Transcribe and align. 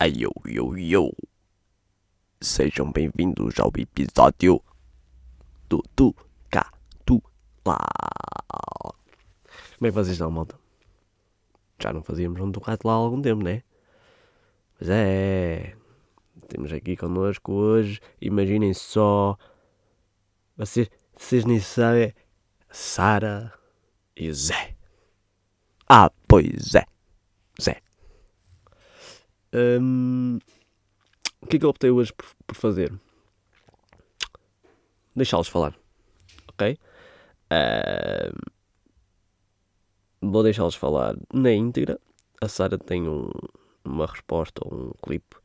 Ai, 0.00 0.12
yo, 0.16 0.30
yo, 0.46 0.76
yo. 0.76 1.10
Sejam 2.40 2.92
bem-vindos 2.92 3.58
ao 3.58 3.72
episódio 3.76 4.62
do 5.68 5.82
Tu 5.96 6.14
Cá 6.48 6.72
Tu 7.04 7.20
Lá. 7.66 7.84
Como 9.76 9.88
é 9.88 9.88
que 9.88 9.90
vocês 9.90 10.10
estão, 10.10 10.30
malta? 10.30 10.56
Já 11.80 11.92
não 11.92 12.04
fazíamos 12.04 12.40
um 12.40 12.52
Tu 12.52 12.60
Cá 12.60 12.76
Tu 12.76 12.86
Lá 12.86 12.92
há 12.92 12.96
algum 12.96 13.20
tempo, 13.20 13.42
né? 13.42 13.64
Mas 14.78 14.88
é. 14.88 15.76
Temos 16.46 16.72
aqui 16.72 16.96
connosco 16.96 17.52
hoje, 17.52 18.00
imaginem 18.20 18.72
só. 18.74 19.36
Vocês, 20.56 20.88
vocês 21.16 21.44
nem 21.44 21.58
sabem. 21.58 22.14
Sara 22.70 23.52
e 24.16 24.32
Zé. 24.32 24.76
Ah, 25.88 26.08
pois 26.28 26.76
é. 26.76 26.84
Zé. 27.60 27.87
Hum, 29.52 30.38
o 31.40 31.46
que 31.46 31.56
é 31.56 31.58
que 31.58 31.64
eu 31.64 31.70
optei 31.70 31.90
hoje 31.90 32.12
por, 32.12 32.26
por 32.46 32.56
fazer? 32.56 32.92
Deixá-los 35.14 35.48
falar. 35.48 35.74
Ok? 36.48 36.78
Hum, 37.50 38.38
vou 40.30 40.42
deixá-los 40.42 40.74
falar 40.74 41.16
na 41.32 41.52
íntegra. 41.52 41.98
A 42.40 42.48
Sara 42.48 42.78
tem 42.78 43.08
um, 43.08 43.30
uma 43.84 44.06
resposta, 44.06 44.60
um 44.66 44.92
clipe 45.02 45.36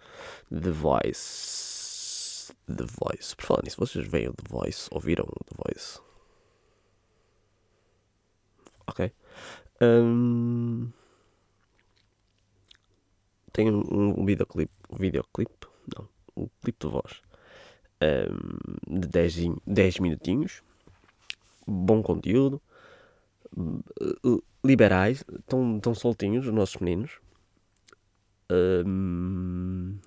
de 0.52 0.70
voice. 0.70 1.74
The 2.68 2.86
Voice. 2.86 3.36
Por 3.36 3.46
falar 3.46 3.62
nisso, 3.64 3.80
vocês 3.80 4.08
veem 4.08 4.28
o 4.28 4.34
The 4.34 4.44
Voice? 4.50 4.88
Ouviram 4.92 5.26
o 5.26 5.44
The 5.44 5.56
Voice? 5.56 6.00
Ok. 8.88 9.12
Hum, 9.82 10.92
tem 13.54 13.72
um, 13.72 14.20
um 14.20 14.26
videoclipe, 14.26 14.74
um 14.90 14.98
videoclipe, 14.98 15.68
não, 15.96 16.10
um 16.36 16.50
clipe 16.62 16.88
de 16.88 16.92
voz 16.92 17.22
hum, 18.02 19.00
de 19.00 19.08
10, 19.08 19.36
10 19.66 20.00
minutinhos, 20.00 20.64
bom 21.66 22.02
conteúdo, 22.02 22.62
liberais, 24.66 25.24
tão, 25.48 25.80
tão 25.80 25.94
soltinhos 25.94 26.48
os 26.48 26.54
nossos 26.54 26.78
meninos. 26.78 27.20
Hum, 28.52 29.98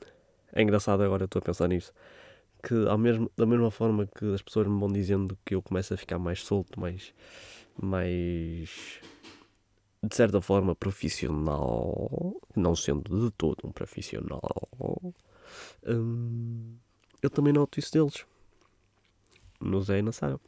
é 0.52 0.62
engraçado 0.62 1.02
agora, 1.02 1.22
eu 1.22 1.26
estou 1.26 1.40
a 1.40 1.42
pensar 1.42 1.68
nisso. 1.68 1.92
Que 2.62 2.74
ao 2.88 2.98
mesmo, 2.98 3.30
da 3.36 3.46
mesma 3.46 3.70
forma 3.70 4.06
que 4.06 4.34
as 4.34 4.42
pessoas 4.42 4.66
me 4.66 4.78
vão 4.78 4.90
dizendo 4.90 5.38
que 5.44 5.54
eu 5.54 5.62
começo 5.62 5.94
a 5.94 5.96
ficar 5.96 6.18
mais 6.18 6.42
solto, 6.42 6.80
mais, 6.80 7.14
mais 7.80 9.00
de 10.02 10.14
certa 10.14 10.40
forma 10.40 10.74
profissional, 10.74 12.40
não 12.54 12.76
sendo 12.76 13.20
de 13.20 13.30
todo 13.32 13.66
um 13.66 13.72
profissional, 13.72 14.40
hum, 15.86 16.76
eu 17.22 17.30
também 17.30 17.52
noto 17.52 17.78
isso 17.78 17.92
deles. 17.92 18.26
No 19.60 19.80
Zé 19.82 19.98
e 19.98 20.02
na 20.02 20.12
Sara. 20.12 20.38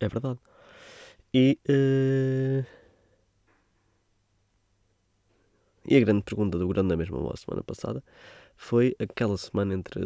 É 0.00 0.08
verdade. 0.08 0.40
E, 1.32 1.58
uh, 1.68 2.66
e 5.88 5.96
a 5.96 6.00
grande 6.00 6.22
pergunta 6.22 6.58
do 6.58 6.68
Grande 6.68 6.88
da 6.88 6.96
mesma 6.96 7.18
voz 7.18 7.40
semana 7.40 7.62
passada 7.62 8.02
foi 8.56 8.94
aquela 8.98 9.38
semana 9.38 9.74
entre 9.74 10.00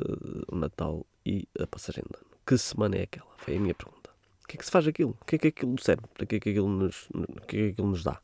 o 0.48 0.54
Natal 0.54 1.04
e 1.24 1.48
a 1.58 1.66
passagem 1.66 2.04
de 2.04 2.16
ano. 2.16 2.26
Que 2.46 2.56
semana 2.56 2.96
é 2.96 3.02
aquela? 3.02 3.32
Foi 3.38 3.56
a 3.56 3.60
minha 3.60 3.74
pergunta. 3.74 3.95
O 4.46 4.48
que 4.48 4.56
é 4.56 4.58
que 4.58 4.64
se 4.64 4.70
faz 4.70 4.86
aquilo? 4.86 5.18
O 5.20 5.24
que 5.24 5.34
é 5.34 5.38
que 5.38 5.48
aquilo 5.48 5.74
serve? 5.82 6.04
Para 6.14 6.24
que 6.24 6.36
é 6.36 6.40
que 6.40 6.50
aquilo 6.50 6.68
nos, 6.68 7.08
o 7.12 7.40
que 7.48 7.56
é 7.56 7.60
que 7.62 7.68
aquilo 7.72 7.88
nos 7.88 8.04
dá? 8.04 8.20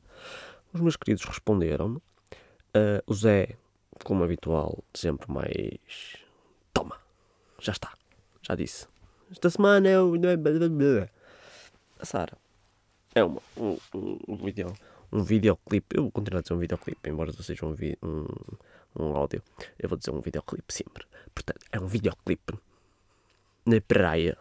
Os 0.73 0.81
meus 0.81 0.95
queridos 0.95 1.25
responderam-me. 1.25 1.97
Uh, 1.97 3.03
o 3.09 3.13
Zé, 3.13 3.57
como 4.05 4.23
habitual, 4.23 4.85
sempre 4.95 5.33
mais. 5.33 6.17
Toma! 6.73 6.97
Já 7.59 7.73
está. 7.73 7.93
Já 8.41 8.55
disse. 8.55 8.87
Esta 9.33 9.51
semana 9.51 9.89
é 9.89 10.01
o. 10.01 10.15
A 11.99 12.05
Sara 12.05 12.39
é 13.17 13.25
uma, 13.25 13.43
um, 13.57 13.77
um, 13.93 14.19
um 14.29 14.37
vídeo. 14.37 14.73
Um 15.11 15.25
videoclipe. 15.25 15.97
Eu 15.97 16.05
vou 16.05 16.13
continuar 16.13 16.39
a 16.39 16.43
dizer 16.43 16.55
um 16.55 16.59
videoclipe, 16.59 17.11
embora 17.11 17.33
seja 17.33 17.67
um, 17.67 17.75
vi, 17.75 17.99
um, 18.01 18.27
um 18.97 19.17
áudio. 19.17 19.43
Eu 19.77 19.89
vou 19.89 19.99
dizer 19.99 20.13
um 20.13 20.21
videoclipe 20.21 20.73
sempre. 20.73 21.05
Portanto, 21.35 21.67
é 21.73 21.81
um 21.81 21.87
videoclipe 21.87 22.55
na 23.67 23.81
praia 23.81 24.39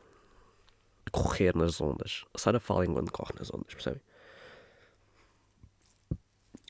correr 1.12 1.56
nas 1.56 1.80
ondas. 1.82 2.26
A 2.34 2.38
Sara 2.38 2.60
fala 2.60 2.86
enquanto 2.86 3.12
corre 3.12 3.34
nas 3.38 3.54
ondas, 3.54 3.74
percebem? 3.74 4.02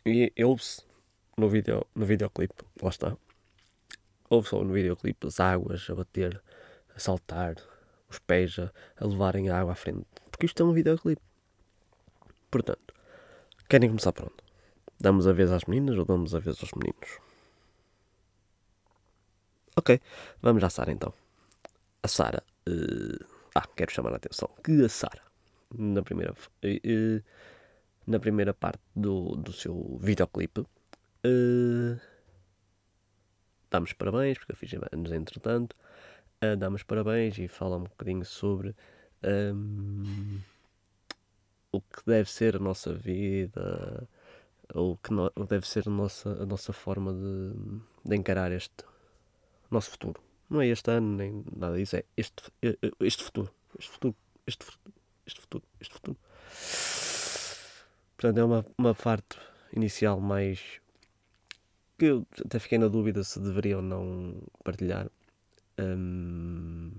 E 0.05 0.33
ouve-se 0.43 0.81
no, 1.37 1.47
video, 1.47 1.85
no 1.95 2.05
videoclipe, 2.05 2.63
lá 2.81 2.89
está. 2.89 3.15
Ouve-se 4.29 4.55
no 4.55 4.73
videoclipe 4.73 5.27
as 5.27 5.39
águas 5.39 5.87
a 5.89 5.95
bater, 5.95 6.41
a 6.95 6.99
saltar, 6.99 7.55
os 8.09 8.17
pés 8.19 8.57
a, 8.57 8.71
a 8.97 9.05
levarem 9.05 9.49
a 9.49 9.59
água 9.59 9.73
à 9.73 9.75
frente. 9.75 10.07
Porque 10.31 10.47
isto 10.47 10.63
é 10.63 10.65
um 10.65 10.73
videoclipe. 10.73 11.21
Portanto, 12.49 12.93
querem 13.69 13.89
começar 13.89 14.11
por 14.11 14.25
onde? 14.25 14.41
Damos 14.99 15.27
a 15.27 15.33
vez 15.33 15.51
às 15.51 15.65
meninas 15.65 15.97
ou 15.97 16.05
damos 16.05 16.33
a 16.33 16.39
vez 16.39 16.59
aos 16.61 16.71
meninos? 16.73 17.19
Ok, 19.75 19.99
vamos 20.41 20.63
à 20.63 20.69
Sara 20.69 20.91
então. 20.91 21.13
A 22.03 22.07
Sara. 22.07 22.43
Uh 22.67 23.30
ah, 23.55 23.67
quero 23.75 23.91
chamar 23.91 24.13
a 24.13 24.15
atenção 24.17 24.49
que 24.63 24.83
a 24.83 24.89
Sara, 24.89 25.21
na 25.73 26.01
primeira, 26.01 26.33
uh, 26.33 27.23
na 28.07 28.19
primeira 28.19 28.53
parte 28.53 28.81
do, 28.95 29.35
do 29.35 29.51
seu 29.51 29.97
videoclipe, 30.01 30.61
uh, 30.61 31.99
dá-nos 33.69 33.93
parabéns, 33.93 34.37
porque 34.37 34.51
eu 34.53 34.55
fiz 34.55 34.71
anos 34.91 35.11
entretanto, 35.11 35.75
uh, 36.43 36.55
dá-nos 36.55 36.83
parabéns 36.83 37.37
e 37.37 37.47
fala 37.47 37.77
um 37.77 37.83
bocadinho 37.83 38.25
sobre 38.25 38.75
um, 39.23 40.39
o 41.71 41.81
que 41.81 42.05
deve 42.05 42.29
ser 42.29 42.55
a 42.55 42.59
nossa 42.59 42.93
vida, 42.93 44.07
o 44.73 44.97
que 44.97 45.11
no, 45.11 45.31
deve 45.47 45.67
ser 45.67 45.87
a 45.87 45.91
nossa, 45.91 46.29
a 46.41 46.45
nossa 46.45 46.73
forma 46.73 47.13
de, 47.13 48.09
de 48.09 48.15
encarar 48.15 48.51
este 48.51 48.85
nosso 49.69 49.91
futuro. 49.91 50.30
Não 50.51 50.59
é 50.59 50.67
este 50.67 50.91
ano, 50.91 51.15
nem 51.15 51.45
nada 51.55 51.77
disso, 51.77 51.95
é 51.95 52.03
este, 52.17 52.43
este 52.99 53.23
futuro. 53.23 53.49
Este 53.79 53.89
futuro. 53.93 54.15
Este 54.45 54.65
futuro. 54.65 54.93
Este 55.25 55.39
futuro. 55.39 55.63
Este 55.79 55.93
futuro. 55.93 56.17
Portanto, 58.17 58.37
é 58.37 58.43
uma, 58.43 58.65
uma 58.77 58.93
parte 58.93 59.39
inicial 59.71 60.19
mais. 60.19 60.59
que 61.97 62.05
eu 62.07 62.27
até 62.45 62.59
fiquei 62.59 62.77
na 62.77 62.89
dúvida 62.89 63.23
se 63.23 63.39
deveria 63.39 63.77
ou 63.77 63.81
não 63.81 64.43
partilhar. 64.61 65.09
Hum, 65.79 66.91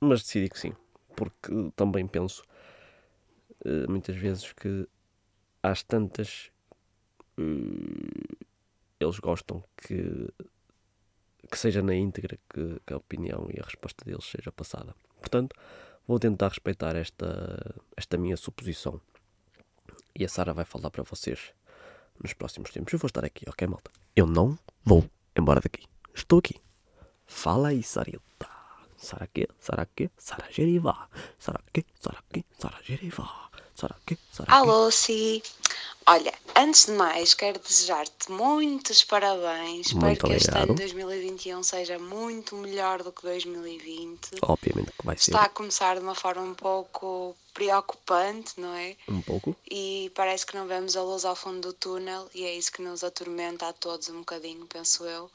mas 0.00 0.22
decidi 0.22 0.48
que 0.48 0.58
sim. 0.58 0.72
Porque 1.14 1.52
também 1.76 2.06
penso 2.06 2.42
uh, 3.66 3.90
muitas 3.90 4.16
vezes 4.16 4.54
que 4.54 4.88
às 5.62 5.82
tantas. 5.82 6.50
Uh, 7.38 8.46
eles 8.98 9.18
gostam 9.18 9.62
que 9.76 10.32
que 11.50 11.58
seja 11.58 11.82
na 11.82 11.94
íntegra 11.94 12.38
que, 12.48 12.80
que, 12.86 12.92
a 12.92 12.96
opinião 12.96 13.48
e 13.52 13.60
a 13.60 13.64
resposta 13.64 14.04
deles 14.04 14.24
seja 14.24 14.50
passada. 14.52 14.94
Portanto, 15.20 15.54
vou 16.06 16.18
tentar 16.18 16.48
respeitar 16.48 16.96
esta, 16.96 17.74
esta 17.96 18.16
minha 18.16 18.36
suposição. 18.36 19.00
E 20.14 20.24
a 20.24 20.28
Sara 20.28 20.52
vai 20.52 20.64
falar 20.64 20.90
para 20.90 21.02
vocês 21.02 21.52
nos 22.22 22.32
próximos 22.32 22.70
tempos. 22.70 22.92
Eu 22.92 22.98
vou 22.98 23.06
estar 23.06 23.24
aqui, 23.24 23.48
ok, 23.48 23.66
malta? 23.66 23.90
Eu 24.14 24.26
não 24.26 24.58
vou 24.84 25.08
embora 25.36 25.60
daqui. 25.60 25.84
Estou 26.14 26.38
aqui. 26.38 26.54
Fala 27.26 27.68
aí, 27.68 27.82
Sarita. 27.82 28.48
Sara 28.96 29.26
quê? 29.26 29.46
Sara 29.58 29.86
quê? 29.94 30.10
Sara 30.16 30.50
Geriva. 30.50 31.08
Sara 31.38 31.60
quê? 31.72 31.84
Sara 31.94 32.18
quê? 32.32 32.44
Sara 32.58 32.78
Geriva. 32.82 33.28
Sara 33.76 33.96
quê? 34.06 34.16
Sara 34.32 34.52
Alô, 34.52 34.90
sim. 34.90 35.42
Olha, 36.08 36.32
antes 36.54 36.86
de 36.86 36.92
mais, 36.92 37.34
quero 37.34 37.58
desejar-te 37.58 38.30
muitos 38.30 39.02
parabéns. 39.02 39.88
Espero 39.88 40.06
Muito 40.06 40.26
que 40.26 40.32
este 40.34 40.48
obrigado. 40.50 40.70
ano 40.70 40.74
2021 40.76 41.62
seja 41.64 41.98
muito 41.98 42.54
melhor 42.56 43.02
do 43.02 43.10
que 43.10 43.22
2020. 43.22 44.36
Obviamente 44.42 44.92
que 44.98 45.04
vai 45.04 45.18
ser 45.18 45.32
Está 45.32 45.42
a 45.44 45.48
começar 45.48 45.96
de 45.96 46.02
uma 46.02 46.14
forma 46.14 46.42
um 46.42 46.54
pouco 46.54 47.36
preocupante, 47.52 48.52
não 48.60 48.72
é? 48.74 48.96
um 49.08 49.20
pouco. 49.20 49.56
E 49.68 50.12
parece 50.14 50.46
que 50.46 50.54
não 50.56 50.66
vemos 50.68 50.96
a 50.96 51.02
luz 51.02 51.24
ao 51.24 51.34
fundo 51.34 51.60
do 51.68 51.72
túnel 51.72 52.30
e 52.34 52.44
é 52.44 52.54
isso 52.54 52.70
que 52.70 52.82
nos 52.82 53.02
atormenta 53.02 53.66
a 53.68 53.72
todos 53.72 54.08
um 54.08 54.18
bocadinho, 54.20 54.64
penso 54.66 55.04
eu. 55.04 55.28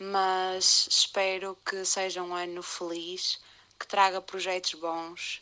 Mas 0.00 0.88
espero 0.90 1.56
que 1.64 1.84
seja 1.84 2.22
um 2.22 2.34
ano 2.34 2.62
feliz, 2.62 3.38
que 3.78 3.86
traga 3.86 4.20
projetos 4.20 4.74
bons. 4.74 5.41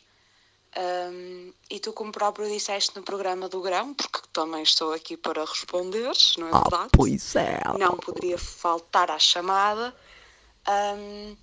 Um, 0.77 1.53
e 1.69 1.79
tu, 1.79 1.91
como 1.91 2.11
próprio 2.13 2.47
disseste 2.47 2.95
no 2.95 3.03
programa 3.03 3.49
do 3.49 3.61
Grão, 3.61 3.93
porque 3.93 4.21
também 4.31 4.63
estou 4.63 4.93
aqui 4.93 5.17
para 5.17 5.43
responder, 5.43 6.13
não 6.37 6.47
é 6.47 6.51
Ah, 6.53 6.61
verdade? 6.61 6.89
pois 6.93 7.35
é. 7.35 7.59
não 7.77 7.97
poderia 7.97 8.37
faltar 8.37 9.11
à 9.11 9.19
chamada. 9.19 9.93
Ahm, 10.65 11.35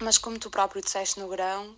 mas 0.00 0.18
como 0.18 0.38
tu 0.38 0.50
próprio 0.50 0.82
disseste 0.82 1.18
no 1.18 1.28
grão, 1.28 1.74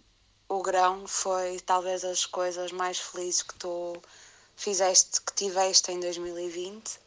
o 0.49 0.61
grão 0.61 1.07
foi 1.07 1.61
talvez 1.61 2.05
as 2.05 2.27
coisas 2.27 2.73
mais 2.73 2.99
felizes 2.99 3.43
que 3.43 3.55
tu 3.55 4.01
fizeste, 4.57 5.21
que 5.21 5.33
tiveste 5.35 5.93
em 5.93 6.01
2020. 6.01 6.99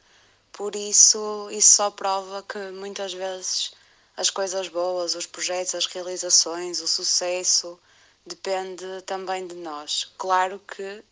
Por 0.53 0.75
isso, 0.75 1.49
isso 1.51 1.75
só 1.75 1.91
prova 1.91 2.43
que 2.43 2.59
muitas 2.71 3.13
vezes 3.13 3.73
as 4.15 4.29
coisas 4.29 4.69
boas, 4.69 5.15
os 5.15 5.25
projetos, 5.25 5.75
as 5.75 5.85
realizações, 5.85 6.79
o 6.79 6.87
sucesso, 6.87 7.77
depende 8.25 9.01
também 9.05 9.47
de 9.47 9.55
nós. 9.55 10.11
Claro 10.17 10.59
que 10.59 11.03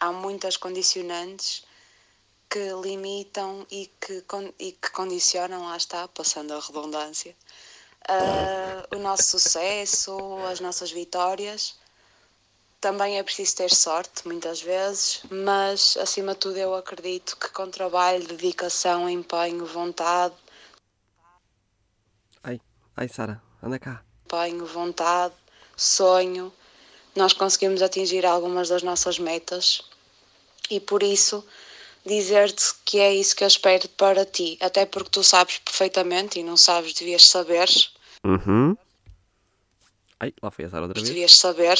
há 0.00 0.12
muitas 0.12 0.56
condicionantes 0.56 1.64
que 2.48 2.70
limitam 2.82 3.66
e 3.70 3.90
que, 4.00 4.24
e 4.58 4.72
que 4.72 4.90
condicionam, 4.90 5.66
lá 5.66 5.76
está, 5.76 6.06
passando 6.06 6.52
a 6.54 6.60
redundância, 6.60 7.34
uh, 8.08 8.96
o 8.96 8.98
nosso 9.00 9.24
sucesso, 9.38 10.16
as 10.50 10.60
nossas 10.60 10.92
vitórias. 10.92 11.76
Também 12.80 13.18
é 13.18 13.22
preciso 13.22 13.56
ter 13.56 13.74
sorte, 13.74 14.28
muitas 14.28 14.60
vezes, 14.60 15.22
mas 15.30 15.96
acima 15.96 16.34
de 16.34 16.40
tudo 16.40 16.58
eu 16.58 16.74
acredito 16.74 17.36
que 17.38 17.48
com 17.48 17.70
trabalho, 17.70 18.26
dedicação, 18.26 19.08
empenho, 19.08 19.64
vontade. 19.64 20.34
Ai, 22.42 22.60
ai, 22.94 23.08
Sara, 23.08 23.42
anda 23.62 23.78
cá. 23.78 24.04
Empenho, 24.26 24.66
vontade, 24.66 25.34
sonho, 25.76 26.52
nós 27.14 27.32
conseguimos 27.32 27.82
atingir 27.82 28.24
algumas 28.26 28.68
das 28.68 28.82
nossas 28.82 29.18
metas 29.18 29.82
e 30.70 30.80
por 30.80 31.02
isso 31.02 31.44
dizer-te 32.04 32.74
que 32.84 32.98
é 32.98 33.14
isso 33.14 33.34
que 33.34 33.44
eu 33.44 33.48
espero 33.48 33.88
para 33.90 34.24
ti, 34.24 34.58
até 34.60 34.84
porque 34.84 35.10
tu 35.10 35.22
sabes 35.22 35.58
perfeitamente 35.58 36.38
e 36.38 36.42
não 36.42 36.56
sabes, 36.56 36.92
devias 36.92 37.26
saber. 37.26 37.68
Uhum. 38.24 38.76
Ai, 40.20 40.32
lá 40.42 40.50
foi 40.50 40.64
a 40.64 40.70
Sara 40.70 40.82
outra 40.82 41.00
vez. 41.00 41.08
Devias 41.08 41.36
saber 41.36 41.78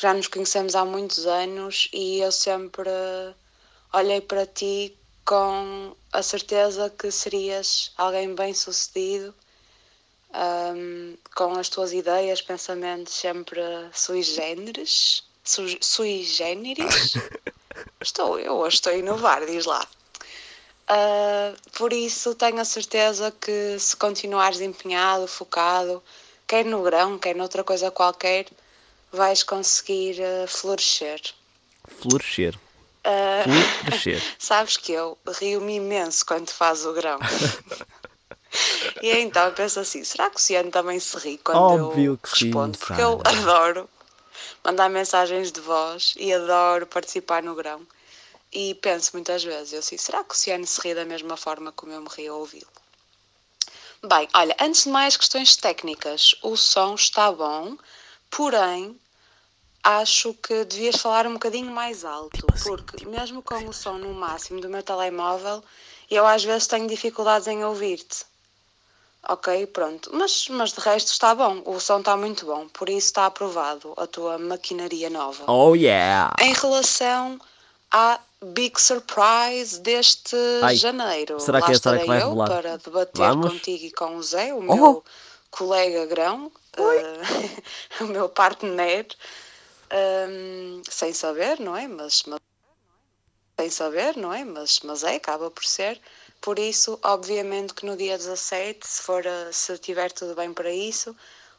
já 0.00 0.12
nos 0.14 0.26
conhecemos 0.26 0.74
há 0.74 0.84
muitos 0.84 1.26
anos 1.26 1.88
e 1.92 2.18
eu 2.18 2.32
sempre 2.32 2.90
olhei 3.92 4.20
para 4.20 4.46
ti 4.46 4.96
com 5.24 5.94
a 6.12 6.22
certeza 6.22 6.90
que 6.90 7.10
serias 7.10 7.92
alguém 7.96 8.34
bem 8.34 8.52
sucedido, 8.52 9.32
um, 10.34 11.16
com 11.34 11.52
as 11.52 11.68
tuas 11.68 11.92
ideias, 11.92 12.40
pensamentos 12.40 13.14
sempre 13.14 13.60
sui 13.92 14.22
generis. 14.22 15.24
Sui, 15.44 15.78
sui 15.80 16.22
generis? 16.22 17.14
estou, 18.00 18.38
eu 18.38 18.54
hoje 18.54 18.76
estou 18.76 18.92
a 18.92 18.96
inovar, 18.96 19.44
diz 19.46 19.66
lá. 19.66 19.86
Uh, 20.90 21.56
por 21.72 21.92
isso 21.92 22.34
tenho 22.34 22.60
a 22.60 22.64
certeza 22.64 23.30
que 23.30 23.78
se 23.78 23.96
continuares 23.96 24.60
empenhado, 24.60 25.26
focado, 25.26 26.02
quer 26.46 26.64
no 26.64 26.82
grão, 26.82 27.18
quer 27.18 27.34
noutra 27.34 27.64
coisa 27.64 27.90
qualquer, 27.90 28.46
vais 29.10 29.42
conseguir 29.42 30.18
uh, 30.20 30.46
florescer. 30.46 31.20
Florescer. 32.00 32.58
Uh, 33.04 33.82
florescer. 33.84 34.22
sabes 34.38 34.76
que 34.76 34.92
eu 34.92 35.16
rio-me 35.40 35.76
imenso 35.76 36.24
quando 36.26 36.50
faz 36.50 36.84
o 36.84 36.92
grão. 36.92 37.18
e 39.02 39.10
então 39.18 39.46
eu 39.46 39.52
penso 39.52 39.80
assim: 39.80 40.04
será 40.04 40.30
que 40.30 40.36
o 40.36 40.40
Ciano 40.40 40.70
também 40.70 40.98
se 41.00 41.16
ri 41.18 41.38
quando 41.38 41.70
Óbvio 41.70 42.12
eu 42.14 42.18
respondo? 42.22 42.76
sim, 42.76 42.78
Porque 42.78 43.00
eu 43.00 43.20
adoro 43.24 43.88
mandar 44.64 44.88
mensagens 44.88 45.52
de 45.52 45.60
voz 45.60 46.14
e 46.18 46.32
adoro 46.32 46.86
participar 46.86 47.42
no 47.42 47.54
grão. 47.54 47.86
E 48.52 48.74
penso 48.76 49.10
muitas 49.14 49.42
vezes, 49.42 49.72
eu 49.72 49.78
assim, 49.80 49.96
será 49.96 50.22
que 50.24 50.34
o 50.34 50.36
Ciano 50.36 50.66
se 50.66 50.80
ri 50.80 50.94
da 50.94 51.04
mesma 51.04 51.36
forma 51.36 51.72
como 51.72 51.92
eu 51.92 52.00
me 52.00 52.08
ri 52.08 52.28
a 52.28 52.34
ouvi-lo? 52.34 52.68
Bem, 54.04 54.28
olha, 54.34 54.56
antes 54.60 54.84
de 54.84 54.90
mais 54.90 55.16
questões 55.16 55.56
técnicas, 55.56 56.34
o 56.42 56.56
som 56.56 56.94
está 56.94 57.30
bom, 57.32 57.76
porém 58.30 59.00
acho 59.82 60.34
que 60.34 60.64
devias 60.64 60.96
falar 60.96 61.26
um 61.26 61.34
bocadinho 61.34 61.70
mais 61.70 62.04
alto, 62.04 62.40
tipo 62.40 62.52
assim, 62.52 62.76
porque 62.76 62.96
tipo, 62.98 63.10
mesmo 63.10 63.42
com 63.42 63.66
o 63.68 63.72
som 63.72 63.98
no 63.98 64.12
máximo 64.14 64.60
do 64.60 64.68
meu 64.68 64.82
telemóvel, 64.82 65.62
eu 66.10 66.26
às 66.26 66.44
vezes 66.44 66.66
tenho 66.66 66.86
dificuldades 66.88 67.48
em 67.48 67.64
ouvir-te. 67.64 68.24
Ok, 69.28 69.66
pronto. 69.68 70.10
Mas, 70.12 70.48
mas 70.48 70.72
de 70.72 70.80
resto 70.80 71.12
está 71.12 71.34
bom, 71.34 71.62
o 71.64 71.78
som 71.78 72.00
está 72.00 72.16
muito 72.16 72.44
bom, 72.44 72.66
por 72.68 72.88
isso 72.88 73.06
está 73.06 73.26
aprovado 73.26 73.94
a 73.96 74.06
tua 74.06 74.36
maquinaria 74.38 75.08
nova. 75.08 75.44
Oh 75.46 75.74
yeah! 75.76 76.32
Em 76.40 76.52
relação 76.52 77.38
à 77.90 78.18
Big 78.42 78.80
Surprise 78.80 79.78
deste 79.80 80.36
Ai, 80.62 80.74
janeiro, 80.74 81.38
será 81.38 81.60
lá 81.60 81.66
que 81.66 81.72
é 81.72 81.74
estarei 81.74 82.00
que 82.00 82.06
vai 82.08 82.20
eu 82.20 82.28
revelar? 82.30 82.48
para 82.48 82.76
debater 82.78 83.28
Vamos? 83.28 83.52
contigo 83.52 83.84
e 83.84 83.92
com 83.92 84.16
o 84.16 84.22
Zé, 84.22 84.52
o 84.52 84.58
Oh! 84.58 84.62
meu 84.62 85.04
colega 85.52 86.04
grão, 86.06 86.50
eh, 86.76 88.02
o 88.02 88.06
meu 88.06 88.28
partner, 88.28 89.06
ehm, 89.90 90.82
sem 90.90 91.12
saber, 91.12 91.60
não 91.60 91.76
é? 91.76 91.86
Mas, 91.86 92.24
mas- 92.24 92.40
sem 93.60 93.70
saber, 93.70 94.16
não 94.16 94.32
é? 94.34 94.44
Mas, 94.44 94.80
mas 94.80 95.04
é, 95.04 95.14
acaba 95.14 95.48
por 95.48 95.64
ser. 95.64 96.00
Por 96.42 96.58
isso, 96.58 96.98
obviamente 97.02 97.72
que 97.74 97.86
no 97.86 97.96
dia 97.96 98.18
17, 98.18 98.86
se 98.86 99.02
for 99.02 99.26
a- 99.26 99.50
se 99.52 99.78
tiver 99.78 100.10
tudo 100.12 100.34
bem 100.34 100.52
para 100.52 100.70
isso, 100.72 101.16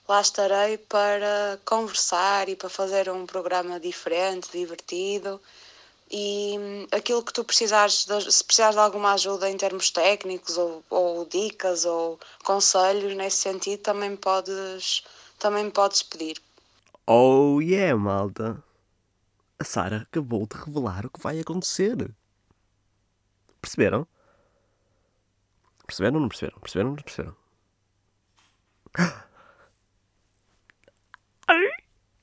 lá 0.07 0.21
estarei 0.21 0.77
para 0.77 1.59
conversar 1.65 2.49
e 2.49 2.55
para 2.55 2.69
fazer 2.69 3.09
um 3.09 3.25
programa 3.25 3.79
diferente, 3.79 4.51
divertido. 4.51 5.41
E 6.11 6.57
hum, 6.59 6.87
aquilo 6.91 7.23
que 7.23 7.33
tu 7.33 7.43
precisares, 7.43 8.05
de- 8.05 8.31
se 8.31 8.43
precisares 8.43 8.75
de 8.75 8.81
alguma 8.81 9.13
ajuda 9.13 9.49
em 9.49 9.57
termos 9.57 9.91
técnicos 9.91 10.57
ou, 10.57 10.83
ou 10.89 11.25
dicas 11.25 11.85
ou 11.85 12.19
conselhos 12.43 13.15
nesse 13.15 13.37
sentido, 13.37 13.81
também 13.81 14.15
podes, 14.17 15.03
também 15.39 15.69
podes 15.71 16.03
pedir. 16.03 16.37
Oh 17.07 17.61
yeah, 17.61 17.95
malta! 17.97 18.61
A 19.59 19.63
Sara 19.63 19.97
acabou 20.03 20.45
de 20.47 20.55
revelar 20.57 21.05
o 21.05 21.09
que 21.09 21.19
vai 21.21 21.39
acontecer. 21.39 22.13
Perceberam? 23.61 24.07
Perceberam 25.93 26.15
ou 26.15 26.21
não 26.21 26.29
perceberam? 26.29 26.59
Perceberam 26.59 26.89
ou 26.89 26.95
não 26.95 27.03
perceberam? 27.03 27.35
Ai, 31.45 31.57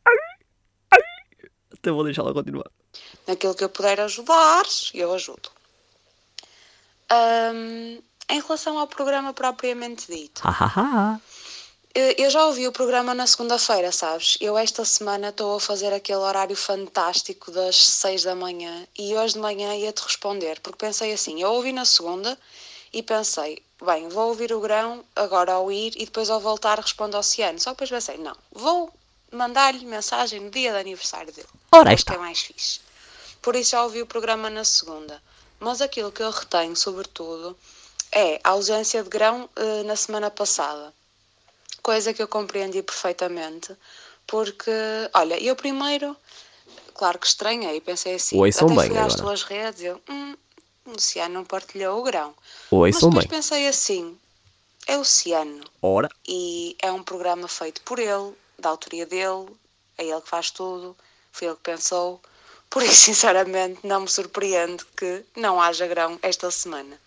ai, 0.07 0.17
ai. 0.93 1.01
Até 1.75 1.91
vou 1.91 2.03
deixá-la 2.03 2.33
continuar. 2.33 2.71
Naquilo 3.27 3.55
que 3.55 3.63
eu 3.63 3.69
puder 3.69 4.01
ajudar, 4.01 4.65
eu 4.95 5.13
ajudo. 5.13 5.51
Hum, 7.13 8.01
em 8.31 8.41
relação 8.41 8.79
ao 8.79 8.87
programa 8.87 9.35
propriamente 9.35 10.11
dito, 10.11 10.41
Ha 10.43 10.51
ha 10.51 10.67
ha! 10.67 11.21
eu 11.95 12.15
eu 12.17 12.31
já 12.31 12.47
ouvi 12.47 12.67
o 12.67 12.73
programa 12.73 13.15
na 13.15 13.27
segunda-feira, 13.27 13.93
sabes? 13.93 14.39
Eu 14.41 14.57
esta 14.57 14.85
semana 14.85 15.29
estou 15.29 15.57
a 15.57 15.61
fazer 15.61 15.93
aquele 15.93 16.19
horário 16.19 16.57
fantástico 16.57 17.51
das 17.51 17.77
seis 17.77 18.23
da 18.25 18.35
manhã 18.35 18.87
e 18.99 19.15
hoje 19.15 19.35
de 19.35 19.41
manhã 19.41 19.75
ia-te 19.75 20.03
responder, 20.03 20.59
porque 20.61 20.79
pensei 20.79 21.13
assim, 21.13 21.43
eu 21.43 21.53
ouvi 21.53 21.73
na 21.73 21.85
segunda 21.85 22.39
e 22.93 23.03
pensei, 23.03 23.63
bem, 23.85 24.09
vou 24.09 24.29
ouvir 24.29 24.53
o 24.53 24.61
grão 24.61 25.05
agora 25.15 25.53
ao 25.53 25.71
ir 25.71 25.93
e 25.97 26.05
depois 26.05 26.29
ao 26.31 26.41
voltar 26.41 26.79
respondo 26.79 27.17
ao 27.17 27.21
Oceano. 27.21 27.59
Só 27.59 27.71
depois 27.71 27.91
pensei, 27.91 28.19
não, 28.19 28.37
vou 28.53 28.93
mandar-lhe 29.33 29.85
mensagem 29.85 30.41
no 30.41 30.51
dia 30.51 30.73
de 30.73 30.79
aniversário 30.79 31.33
dele. 31.33 31.49
Ora, 31.73 31.93
está. 31.93 32.15
é 32.15 32.19
mais 32.19 32.41
fixe. 32.41 32.81
Por 33.41 33.57
isso 33.57 33.71
já 33.71 33.85
ouvi 33.85 34.03
o 34.03 34.07
programa 34.07 34.51
na 34.51 34.65
segunda. 34.65 35.23
Mas 35.59 35.81
aquilo 35.81 36.11
que 36.11 36.23
eu 36.23 36.31
retenho, 36.31 36.75
sobretudo, 36.75 37.57
é 38.13 38.41
a 38.43 38.51
ausência 38.51 39.03
de 39.03 39.09
grão 39.09 39.49
eh, 39.55 39.83
na 39.85 39.95
semana 39.95 40.31
passada. 40.31 40.93
Coisa 41.83 42.13
que 42.13 42.23
eu 42.23 42.29
compreendi 42.29 42.83
perfeitamente. 42.83 43.75
Porque, 44.27 44.71
olha, 45.15 45.43
eu 45.43 45.55
primeiro, 45.55 46.17
claro 46.95 47.19
que 47.19 47.27
estranhei, 47.27 47.81
pensei 47.81 48.15
assim, 48.15 48.39
Ouçam 48.39 48.69
até 48.69 48.81
bem 48.81 48.89
fui 48.91 48.99
às 48.99 49.15
tuas 49.15 49.43
redes 49.43 49.83
eu, 49.83 50.01
hum, 50.09 50.37
o 50.91 50.95
Luciano 50.95 51.35
não 51.35 51.45
partilhou 51.45 52.01
o 52.01 52.03
grão. 52.03 52.35
Ouçam 52.71 53.11
Mas 53.11 53.25
depois 53.25 53.27
bem. 53.27 53.29
pensei 53.29 53.69
assim, 53.69 54.19
é 54.87 54.99
o 54.99 55.05
Ciano 55.05 55.65
Ora, 55.81 56.09
e 56.27 56.77
é 56.81 56.91
um 56.91 57.03
programa 57.03 57.49
feito 57.49 57.81
por 57.83 57.99
ele, 57.99 58.35
da 58.59 58.71
autoria 58.71 59.07
dele, 59.07 59.47
é 59.97 60.05
ele 60.05 60.21
que 60.21 60.29
faz 60.29 60.51
tudo, 60.51 60.97
foi 61.33 61.49
ele 61.49 61.57
que 61.57 61.63
pensou. 61.63 62.21
Por 62.69 62.83
isso, 62.83 63.05
sinceramente, 63.07 63.87
não 63.87 64.03
me 64.03 64.09
surpreende 64.09 64.85
que 64.97 65.25
não 65.37 65.61
haja 65.61 65.87
grão 65.87 66.19
esta 66.23 66.51
semana. 66.51 67.01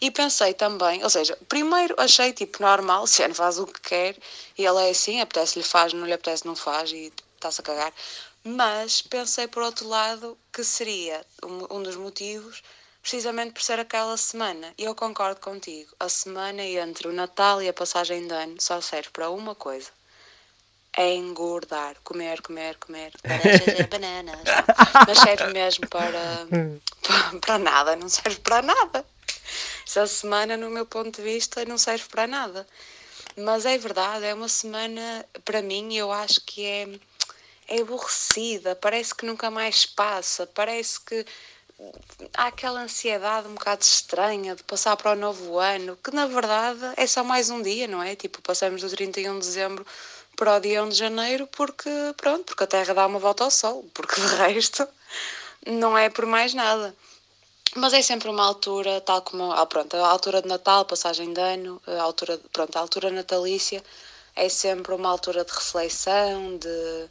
E 0.00 0.10
pensei 0.10 0.52
também, 0.52 1.02
ou 1.02 1.10
seja, 1.10 1.38
primeiro 1.48 1.94
achei 1.98 2.32
tipo 2.32 2.62
normal, 2.62 3.04
ele 3.18 3.34
faz 3.34 3.58
o 3.58 3.66
que 3.66 3.80
quer 3.80 4.16
e 4.58 4.64
ele 4.64 4.86
é 4.86 4.90
assim, 4.90 5.20
apetece-lhe 5.20 5.64
faz, 5.64 5.92
não 5.92 6.06
lhe 6.06 6.12
apetece 6.12 6.46
não 6.46 6.56
faz 6.56 6.90
e 6.90 7.12
está-se 7.36 7.60
a 7.60 7.64
cagar. 7.64 7.92
Mas 8.44 9.00
pensei 9.00 9.46
por 9.46 9.62
outro 9.62 9.86
lado 9.86 10.36
que 10.52 10.64
seria 10.64 11.24
um, 11.44 11.76
um 11.76 11.82
dos 11.82 11.94
motivos 11.94 12.62
precisamente 13.02 13.52
por 13.52 13.62
ser 13.62 13.80
aquela 13.80 14.16
semana. 14.16 14.72
E 14.78 14.84
eu 14.84 14.94
concordo 14.94 15.40
contigo, 15.40 15.92
a 15.98 16.08
semana 16.08 16.62
entre 16.64 17.08
o 17.08 17.12
Natal 17.12 17.60
e 17.60 17.68
a 17.68 17.72
passagem 17.72 18.26
de 18.26 18.32
ano 18.32 18.56
só 18.60 18.80
serve 18.80 19.10
para 19.10 19.28
uma 19.28 19.54
coisa. 19.54 19.90
É 20.96 21.14
engordar, 21.14 21.96
comer, 22.04 22.40
comer, 22.42 22.76
comer, 22.78 23.12
laranjas 23.24 23.80
e 23.80 23.82
bananas. 23.84 24.40
Mas 25.06 25.18
serve 25.18 25.52
mesmo 25.52 25.88
para, 25.88 26.46
para, 27.02 27.40
para 27.40 27.58
nada, 27.58 27.96
não 27.96 28.08
serve 28.08 28.38
para 28.40 28.62
nada. 28.62 29.04
Essa 29.86 30.06
semana, 30.06 30.56
no 30.56 30.70
meu 30.70 30.86
ponto 30.86 31.16
de 31.16 31.22
vista, 31.22 31.64
não 31.64 31.76
serve 31.76 32.04
para 32.08 32.26
nada. 32.26 32.66
Mas 33.36 33.64
é 33.64 33.76
verdade, 33.78 34.26
é 34.26 34.34
uma 34.34 34.48
semana, 34.48 35.26
para 35.44 35.62
mim, 35.62 35.94
eu 35.94 36.12
acho 36.12 36.40
que 36.42 36.64
é, 36.66 36.88
é 37.68 37.80
aborrecida, 37.80 38.76
parece 38.76 39.14
que 39.14 39.24
nunca 39.24 39.50
mais 39.50 39.86
passa, 39.86 40.46
parece 40.46 41.00
que 41.00 41.24
há 42.34 42.46
aquela 42.46 42.82
ansiedade 42.82 43.48
um 43.48 43.54
bocado 43.54 43.82
estranha 43.82 44.54
de 44.54 44.62
passar 44.62 44.96
para 44.96 45.12
o 45.12 45.16
novo 45.16 45.58
ano, 45.58 45.96
que 46.02 46.10
na 46.10 46.26
verdade 46.26 46.80
é 46.96 47.06
só 47.06 47.22
mais 47.24 47.50
um 47.50 47.62
dia, 47.62 47.86
não 47.88 48.02
é? 48.02 48.14
Tipo, 48.16 48.40
passamos 48.42 48.82
do 48.82 48.90
31 48.90 49.38
de 49.38 49.46
dezembro 49.46 49.86
para 50.36 50.56
o 50.56 50.60
dia 50.60 50.82
1 50.82 50.88
de 50.88 50.94
janeiro 50.96 51.46
porque, 51.48 51.90
pronto, 52.16 52.44
porque 52.44 52.64
a 52.64 52.66
Terra 52.66 52.94
dá 52.94 53.06
uma 53.06 53.18
volta 53.18 53.44
ao 53.44 53.50
Sol, 53.50 53.84
porque 53.94 54.20
de 54.20 54.26
resto 54.36 54.86
não 55.66 55.96
é 55.96 56.08
por 56.08 56.26
mais 56.26 56.54
nada. 56.54 56.94
Mas 57.74 57.94
é 57.94 58.02
sempre 58.02 58.28
uma 58.28 58.44
altura, 58.44 59.00
tal 59.00 59.22
como 59.22 59.50
ah, 59.52 59.64
pronto, 59.64 59.96
a 59.96 60.06
altura 60.06 60.42
de 60.42 60.48
Natal, 60.48 60.84
passagem 60.84 61.32
de 61.32 61.40
ano, 61.40 61.80
a 61.86 62.02
altura, 62.02 62.38
pronto, 62.52 62.76
a 62.76 62.80
altura 62.80 63.10
natalícia 63.10 63.82
é 64.36 64.48
sempre 64.48 64.94
uma 64.94 65.08
altura 65.08 65.44
de 65.44 65.52
reflexão, 65.52 66.58
de, 66.58 67.08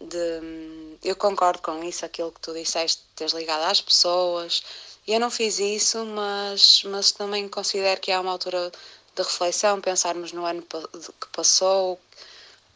de 0.00 0.98
eu 1.02 1.16
concordo 1.16 1.62
com 1.62 1.82
isso, 1.82 2.04
aquilo 2.04 2.32
que 2.32 2.40
tu 2.40 2.52
disseste, 2.52 3.02
teres 3.16 3.32
ligado 3.32 3.62
às 3.62 3.80
pessoas. 3.80 4.62
Eu 5.06 5.18
não 5.18 5.30
fiz 5.30 5.58
isso, 5.58 6.04
mas, 6.06 6.82
mas 6.84 7.10
também 7.10 7.48
considero 7.48 8.00
que 8.00 8.10
é 8.10 8.18
uma 8.18 8.32
altura 8.32 8.70
de 9.14 9.22
reflexão, 9.22 9.80
pensarmos 9.80 10.32
no 10.32 10.44
ano 10.44 10.62
que 10.62 11.28
passou, 11.32 11.98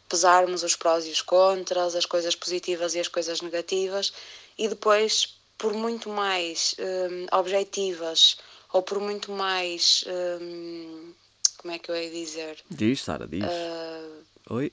pesarmos 0.09 0.63
os 0.63 0.75
prós 0.75 1.05
e 1.05 1.11
os 1.11 1.21
contras, 1.21 1.95
as 1.95 2.05
coisas 2.05 2.35
positivas 2.35 2.95
e 2.95 2.99
as 2.99 3.07
coisas 3.07 3.41
negativas, 3.41 4.11
e 4.57 4.67
depois 4.67 5.35
por 5.57 5.73
muito 5.73 6.09
mais 6.09 6.75
um, 6.79 7.37
objetivas 7.37 8.37
ou 8.73 8.81
por 8.81 8.99
muito 8.99 9.31
mais. 9.31 10.03
Um, 10.07 11.13
como 11.57 11.73
é 11.73 11.79
que 11.79 11.89
eu 11.89 11.95
ia 11.95 12.11
dizer? 12.11 12.57
Diz, 12.69 13.01
Sara, 13.01 13.27
diz. 13.27 13.43
Uh, 13.43 14.23
Oi. 14.51 14.71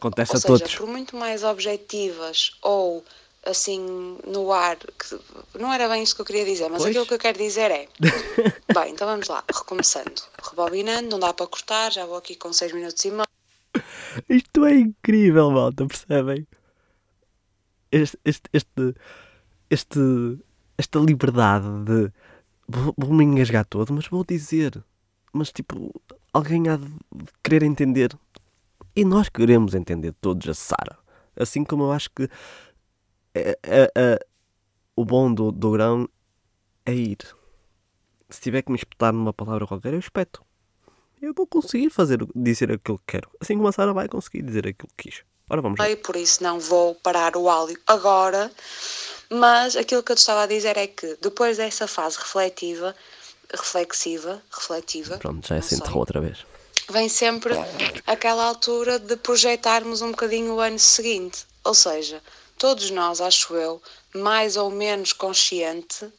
Acontece 0.00 0.32
ou 0.32 0.38
a 0.38 0.40
seja, 0.40 0.58
todos. 0.58 0.74
por 0.76 0.86
muito 0.86 1.14
mais 1.14 1.44
objetivas 1.44 2.56
ou 2.62 3.04
assim 3.44 4.16
no 4.26 4.50
ar, 4.52 4.76
que 4.76 5.58
não 5.58 5.72
era 5.72 5.88
bem 5.88 6.02
isso 6.02 6.14
que 6.14 6.22
eu 6.22 6.26
queria 6.26 6.44
dizer, 6.44 6.68
mas 6.70 6.82
pois? 6.82 6.90
aquilo 6.90 7.06
que 7.06 7.14
eu 7.14 7.18
quero 7.18 7.38
dizer 7.38 7.70
é. 7.70 7.88
bem, 8.74 8.92
então 8.92 9.06
vamos 9.06 9.28
lá, 9.28 9.44
recomeçando. 9.46 10.22
Rebobinando, 10.42 11.10
não 11.10 11.18
dá 11.18 11.32
para 11.32 11.46
cortar, 11.46 11.92
já 11.92 12.06
vou 12.06 12.16
aqui 12.16 12.34
com 12.34 12.52
6 12.52 12.72
minutos 12.72 13.04
e 13.04 13.10
meio. 13.10 13.28
Isto 14.28 14.64
é 14.64 14.74
incrível, 14.74 15.50
malta, 15.50 15.86
percebem? 15.86 16.46
Este, 17.92 18.18
este, 18.24 18.48
este, 18.52 18.94
este, 19.68 20.38
esta 20.78 20.98
liberdade 20.98 21.66
de 21.84 22.12
vou, 22.68 22.94
vou 22.96 23.12
me 23.12 23.24
engasgar 23.24 23.64
todo, 23.64 23.92
mas 23.92 24.06
vou 24.06 24.24
dizer. 24.24 24.82
Mas 25.32 25.52
tipo, 25.52 25.92
alguém 26.32 26.68
há 26.68 26.76
de 26.76 26.88
querer 27.42 27.62
entender. 27.62 28.16
E 28.94 29.04
nós 29.04 29.28
queremos 29.28 29.74
entender 29.74 30.14
todos 30.20 30.48
a 30.48 30.54
Sara. 30.54 30.98
Assim 31.36 31.64
como 31.64 31.84
eu 31.84 31.92
acho 31.92 32.10
que 32.10 32.24
a, 33.34 33.40
a, 33.40 34.14
a, 34.14 34.18
o 34.96 35.04
bom 35.04 35.32
do, 35.32 35.52
do 35.52 35.70
grão 35.70 36.08
é 36.84 36.92
ir. 36.92 37.18
Se 38.28 38.40
tiver 38.40 38.62
que 38.62 38.70
me 38.70 38.76
espetar 38.76 39.12
numa 39.12 39.32
palavra 39.32 39.66
qualquer, 39.66 39.92
eu 39.92 39.98
espeto. 39.98 40.44
Eu 41.20 41.34
vou 41.34 41.46
conseguir 41.46 41.90
fazer, 41.90 42.18
dizer 42.34 42.72
aquilo 42.72 42.98
que 42.98 43.04
quero. 43.06 43.30
Assim 43.40 43.56
como 43.56 43.68
a 43.68 43.72
Sara 43.72 43.92
vai 43.92 44.08
conseguir 44.08 44.42
dizer 44.42 44.66
aquilo 44.66 44.90
que 44.96 45.10
quis. 45.10 45.22
Ora, 45.48 45.60
vamos 45.60 45.78
lá. 45.78 45.84
Por 45.96 46.16
isso 46.16 46.42
não 46.42 46.58
vou 46.58 46.94
parar 46.94 47.36
o 47.36 47.48
áudio 47.48 47.78
agora 47.86 48.50
mas 49.30 49.76
aquilo 49.76 50.02
que 50.02 50.10
eu 50.10 50.16
te 50.16 50.18
estava 50.18 50.42
a 50.42 50.46
dizer 50.46 50.76
é 50.76 50.88
que 50.88 51.16
depois 51.22 51.56
dessa 51.56 51.86
fase 51.86 52.18
refletiva, 52.18 52.94
reflexiva, 53.52 54.42
refletiva. 54.50 55.18
Pronto, 55.18 55.46
já 55.46 55.62
se 55.62 55.76
enterrou 55.76 56.00
outra 56.00 56.20
vez. 56.20 56.44
Vem 56.90 57.08
sempre 57.08 57.54
aquela 58.04 58.44
altura 58.44 58.98
de 58.98 59.16
projetarmos 59.16 60.02
um 60.02 60.10
bocadinho 60.10 60.54
o 60.54 60.60
ano 60.60 60.78
seguinte. 60.78 61.46
Ou 61.62 61.72
seja, 61.72 62.20
todos 62.58 62.90
nós, 62.90 63.20
acho 63.20 63.54
eu, 63.54 63.80
mais 64.12 64.56
ou 64.56 64.70
menos 64.70 65.12
consciente, 65.12 66.12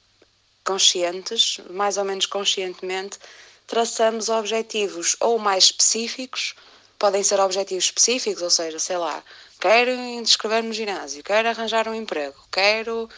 conscientes, 0.64 1.60
mais 1.70 1.98
ou 1.98 2.06
menos 2.06 2.26
conscientemente, 2.26 3.20
traçamos 3.68 4.30
objetivos 4.30 5.18
ou 5.20 5.38
mais 5.38 5.66
específicos, 5.66 6.56
podem 6.98 7.22
ser 7.22 7.42
objetivos 7.42 7.86
específicos, 7.86 8.42
ou 8.42 8.50
seja, 8.50 8.80
sei 8.80 8.98
lá, 8.98 9.22
quero 9.60 9.92
inscrever 9.92 10.64
no 10.64 10.72
ginásio, 10.72 11.22
quero 11.22 11.50
arranjar 11.50 11.86
um 11.90 11.94
emprego, 11.94 12.36
quero 12.50 13.10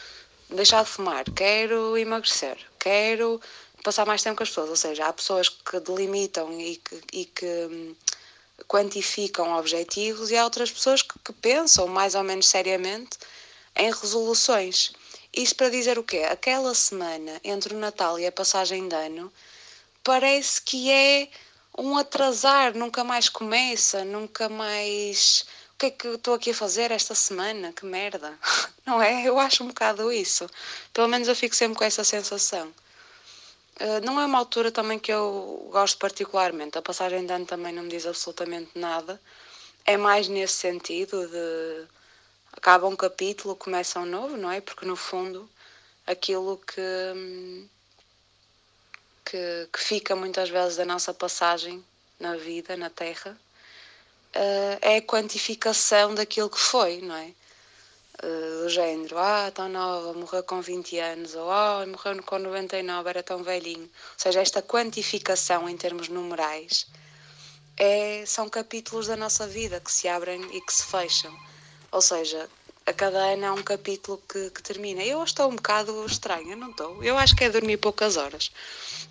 deixar 0.50 0.82
de 0.82 0.90
fumar, 0.90 1.24
quero 1.36 1.96
emagrecer, 1.96 2.56
quero 2.80 3.40
passar 3.84 4.04
mais 4.06 4.22
tempo 4.22 4.38
com 4.38 4.42
as 4.42 4.48
pessoas. 4.48 4.70
Ou 4.70 4.76
seja, 4.76 5.06
há 5.06 5.12
pessoas 5.12 5.48
que 5.48 5.78
delimitam 5.78 6.60
e 6.60 6.76
que, 6.76 7.00
e 7.12 7.24
que 7.26 7.46
hum, 7.46 7.94
quantificam 8.66 9.56
objetivos 9.56 10.30
e 10.30 10.36
há 10.36 10.42
outras 10.42 10.72
pessoas 10.72 11.02
que, 11.02 11.16
que 11.24 11.32
pensam 11.34 11.86
mais 11.86 12.16
ou 12.16 12.24
menos 12.24 12.48
seriamente 12.48 13.18
em 13.76 13.92
resoluções. 13.92 14.92
Isto 15.32 15.56
para 15.56 15.68
dizer 15.68 15.98
o 15.98 16.02
quê? 16.02 16.18
Aquela 16.30 16.74
semana 16.74 17.40
entre 17.44 17.74
o 17.74 17.78
Natal 17.78 18.18
e 18.18 18.26
a 18.26 18.32
passagem 18.32 18.88
de 18.88 18.96
ano 18.96 19.32
parece 20.02 20.62
que 20.62 20.90
é 20.90 21.28
um 21.76 21.96
atrasar, 21.98 22.74
nunca 22.74 23.02
mais 23.04 23.28
começa, 23.28 24.04
nunca 24.04 24.48
mais 24.48 25.44
o 25.74 25.76
que 25.76 25.86
é 25.86 25.90
que 25.90 26.06
estou 26.06 26.34
aqui 26.34 26.50
a 26.50 26.54
fazer 26.54 26.92
esta 26.92 27.14
semana? 27.14 27.72
Que 27.72 27.84
merda! 27.84 28.38
Não 28.86 29.02
é? 29.02 29.24
Eu 29.24 29.38
acho 29.38 29.64
um 29.64 29.68
bocado 29.68 30.12
isso. 30.12 30.48
Pelo 30.92 31.08
menos 31.08 31.26
eu 31.26 31.34
fico 31.34 31.54
sempre 31.54 31.76
com 31.76 31.84
essa 31.84 32.04
sensação. 32.04 32.72
Uh, 33.80 34.04
não 34.04 34.20
é 34.20 34.26
uma 34.26 34.38
altura 34.38 34.70
também 34.70 34.98
que 34.98 35.12
eu 35.12 35.68
gosto 35.70 35.98
particularmente. 35.98 36.78
A 36.78 36.82
passagem 36.82 37.26
de 37.26 37.32
ano 37.32 37.46
também 37.46 37.72
não 37.72 37.82
me 37.82 37.88
diz 37.88 38.06
absolutamente 38.06 38.70
nada. 38.74 39.20
É 39.84 39.96
mais 39.96 40.28
nesse 40.28 40.54
sentido 40.54 41.26
de 41.28 41.86
acaba 42.52 42.86
um 42.86 42.96
capítulo, 42.96 43.56
começa 43.56 43.98
um 43.98 44.06
novo, 44.06 44.36
não 44.36 44.50
é? 44.50 44.60
Porque 44.60 44.86
no 44.86 44.96
fundo 44.96 45.48
aquilo 46.06 46.56
que, 46.58 47.68
que, 49.24 49.68
que 49.72 49.80
fica 49.80 50.14
muitas 50.14 50.48
vezes 50.48 50.76
da 50.76 50.84
nossa 50.84 51.12
passagem 51.12 51.84
na 52.20 52.36
vida, 52.36 52.76
na 52.76 52.90
Terra, 52.90 53.36
uh, 54.36 54.78
é 54.80 54.96
a 54.98 55.02
quantificação 55.02 56.14
daquilo 56.14 56.48
que 56.48 56.58
foi, 56.58 57.00
não 57.00 57.16
é? 57.16 57.32
Uh, 58.22 58.62
do 58.62 58.68
género, 58.68 59.18
ah, 59.18 59.50
tão 59.52 59.68
nova, 59.68 60.12
morreu 60.12 60.42
com 60.44 60.60
20 60.60 60.98
anos, 60.98 61.34
ou 61.34 61.50
ah, 61.50 61.84
morreu 61.86 62.22
com 62.22 62.38
99, 62.38 63.08
era 63.10 63.22
tão 63.22 63.42
velhinho. 63.42 63.82
Ou 63.82 63.90
seja, 64.16 64.40
esta 64.40 64.62
quantificação 64.62 65.68
em 65.68 65.76
termos 65.76 66.08
numerais 66.08 66.86
é, 67.76 68.24
são 68.24 68.48
capítulos 68.48 69.08
da 69.08 69.16
nossa 69.16 69.46
vida 69.46 69.80
que 69.80 69.90
se 69.90 70.06
abrem 70.08 70.40
e 70.56 70.60
que 70.60 70.72
se 70.72 70.84
fecham. 70.84 71.36
Ou 71.90 72.00
seja, 72.00 72.48
a 72.86 72.92
cada 72.92 73.18
ano 73.18 73.46
há 73.46 73.52
um 73.52 73.62
capítulo 73.62 74.22
que, 74.28 74.50
que 74.50 74.62
termina. 74.62 75.02
Eu 75.02 75.22
estou 75.24 75.50
um 75.50 75.56
bocado 75.56 76.04
estranha, 76.06 76.54
não 76.54 76.70
estou? 76.70 77.02
Eu 77.02 77.16
acho 77.16 77.34
que 77.34 77.44
é 77.44 77.50
dormir 77.50 77.78
poucas 77.78 78.16
horas. 78.16 78.52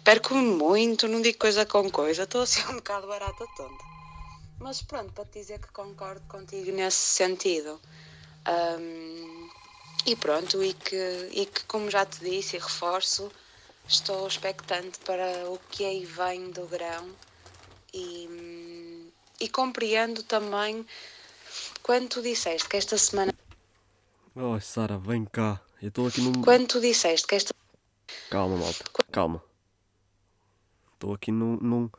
Perco-me 0.04 0.42
muito, 0.42 1.08
não 1.08 1.22
digo 1.22 1.38
coisa 1.38 1.66
com 1.66 1.90
coisa, 1.90 2.24
estou 2.24 2.42
assim 2.42 2.62
um 2.70 2.76
bocado 2.76 3.08
barata 3.08 3.46
tonta. 3.58 3.84
Mas 4.60 4.82
pronto, 4.82 5.12
para 5.14 5.26
te 5.26 5.40
dizer 5.40 5.60
que 5.60 5.68
concordo 5.70 6.22
contigo 6.28 6.72
nesse 6.72 6.98
sentido. 6.98 7.80
Um, 8.48 9.50
e 10.06 10.16
pronto, 10.16 10.62
e 10.64 10.74
que, 10.74 11.30
e 11.32 11.46
que, 11.46 11.64
como 11.66 11.90
já 11.90 12.06
te 12.06 12.20
disse 12.20 12.58
e 12.58 12.60
reforço, 12.60 13.32
estou 13.88 14.28
expectante 14.28 15.00
para 15.00 15.50
o 15.50 15.60
que 15.70 15.86
aí 15.86 16.06
vem 16.06 16.52
do 16.52 16.68
grão 16.68 17.10
e, 17.94 19.12
e 19.40 19.48
compreendo 19.48 20.24
também 20.24 20.86
quando 21.82 22.10
tu 22.10 22.22
disseste 22.22 22.68
que 22.68 22.78
esta 22.78 22.98
semana. 22.98 23.34
Oh, 24.36 24.60
Sara, 24.60 24.98
vem 24.98 25.26
cá. 25.26 25.62
Eu 25.82 25.90
estou 25.90 26.08
aqui 26.08 26.22
num. 26.22 26.42
Quando 26.42 26.68
tu 26.68 26.82
disseste 26.82 27.28
que 27.28 27.36
esta. 27.36 27.54
Calma, 28.30 28.58
malta, 28.58 28.84
calma. 29.12 29.44
Estou 30.94 31.14
aqui 31.14 31.32
num, 31.32 31.58
num, 31.58 31.90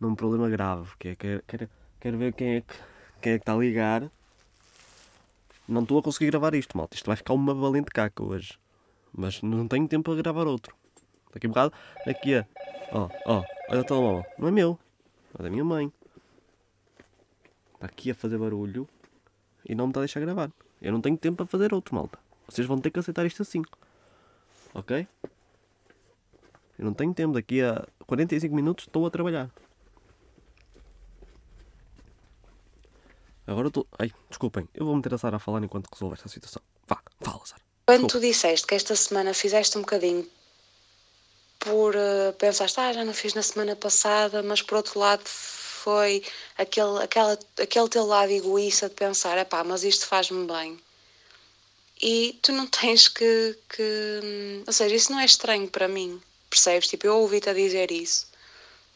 num 0.00 0.14
problema 0.14 0.48
grave, 0.48 0.90
que 0.98 1.08
é 1.08 1.14
que 1.14 1.42
quero, 1.46 1.70
Quero 2.00 2.18
ver 2.18 2.32
quem 2.32 2.56
é 2.56 2.60
que 2.62 2.74
quem 3.20 3.34
é 3.34 3.38
que 3.38 3.42
está 3.42 3.52
a 3.52 3.56
ligar. 3.56 4.10
Não 5.68 5.82
estou 5.82 5.98
a 5.98 6.02
conseguir 6.02 6.30
gravar 6.30 6.54
isto, 6.54 6.76
malta. 6.76 6.96
Isto 6.96 7.06
vai 7.06 7.16
ficar 7.16 7.34
uma 7.34 7.54
valente 7.54 7.90
caca 7.90 8.22
hoje. 8.22 8.58
Mas 9.12 9.40
não 9.42 9.68
tenho 9.68 9.86
tempo 9.86 10.10
para 10.10 10.22
gravar 10.22 10.46
outro. 10.46 10.74
Daqui 11.32 11.46
a 11.46 11.48
um 11.48 11.52
bocado, 11.52 11.72
aqui 12.06 12.34
é. 12.34 12.46
Ó, 12.92 13.08
ó, 13.26 13.44
olha 13.70 13.80
o 13.80 13.84
telemóvel. 13.84 14.24
Não 14.38 14.48
é 14.48 14.50
meu. 14.50 14.78
É 15.38 15.42
da 15.42 15.50
minha 15.50 15.64
mãe. 15.64 15.92
Está 17.74 17.86
aqui 17.86 18.10
a 18.10 18.14
fazer 18.14 18.38
barulho 18.38 18.88
e 19.68 19.74
não 19.74 19.86
me 19.86 19.90
está 19.90 20.00
a 20.00 20.02
deixar 20.02 20.20
gravar. 20.20 20.50
Eu 20.80 20.92
não 20.92 21.00
tenho 21.00 21.16
tempo 21.16 21.36
para 21.36 21.46
fazer 21.46 21.72
outro, 21.72 21.94
malta. 21.94 22.18
Vocês 22.48 22.66
vão 22.66 22.78
ter 22.78 22.90
que 22.90 22.98
aceitar 22.98 23.24
isto 23.24 23.42
assim. 23.42 23.62
Ok? 24.74 25.06
Eu 26.78 26.84
não 26.84 26.92
tenho 26.92 27.14
tempo. 27.14 27.34
Daqui 27.34 27.62
a 27.62 27.86
45 28.06 28.54
minutos 28.54 28.84
estou 28.86 29.06
a 29.06 29.10
trabalhar. 29.10 29.50
Agora 33.52 33.68
estou. 33.68 33.86
Ai, 33.98 34.10
desculpem, 34.28 34.68
eu 34.74 34.86
vou 34.86 34.96
meter 34.96 35.14
a 35.14 35.18
Sara 35.18 35.36
a 35.36 35.40
falar 35.40 35.62
enquanto 35.62 35.88
resolvo 35.92 36.14
esta 36.14 36.28
situação. 36.28 36.62
Vá, 36.86 36.98
fala, 37.20 37.44
Sara. 37.44 37.62
Quando 37.86 38.06
tu 38.06 38.20
disseste 38.20 38.66
que 38.66 38.74
esta 38.74 38.96
semana 38.96 39.34
fizeste 39.34 39.76
um 39.76 39.82
bocadinho 39.82 40.26
por 41.58 41.94
uh, 41.94 42.32
pensaste, 42.38 42.80
ah, 42.80 42.92
já 42.92 43.04
não 43.04 43.12
fiz 43.12 43.34
na 43.34 43.42
semana 43.42 43.76
passada, 43.76 44.42
mas 44.42 44.62
por 44.62 44.76
outro 44.76 44.98
lado 44.98 45.22
foi 45.24 46.24
aquele, 46.56 47.02
aquela, 47.02 47.38
aquele 47.60 47.88
teu 47.88 48.06
lado 48.06 48.30
egoísta 48.30 48.88
de 48.88 48.94
pensar, 48.94 49.44
pá, 49.44 49.62
mas 49.62 49.84
isto 49.84 50.06
faz-me 50.06 50.46
bem. 50.46 50.80
E 52.00 52.38
tu 52.42 52.52
não 52.52 52.66
tens 52.68 53.08
que, 53.08 53.58
que. 53.68 54.62
Ou 54.66 54.72
seja, 54.72 54.94
isso 54.94 55.12
não 55.12 55.20
é 55.20 55.24
estranho 55.24 55.68
para 55.68 55.88
mim, 55.88 56.20
percebes? 56.48 56.88
Tipo, 56.88 57.06
eu 57.06 57.18
ouvi-te 57.18 57.50
a 57.50 57.54
dizer 57.54 57.90
isso. 57.90 58.26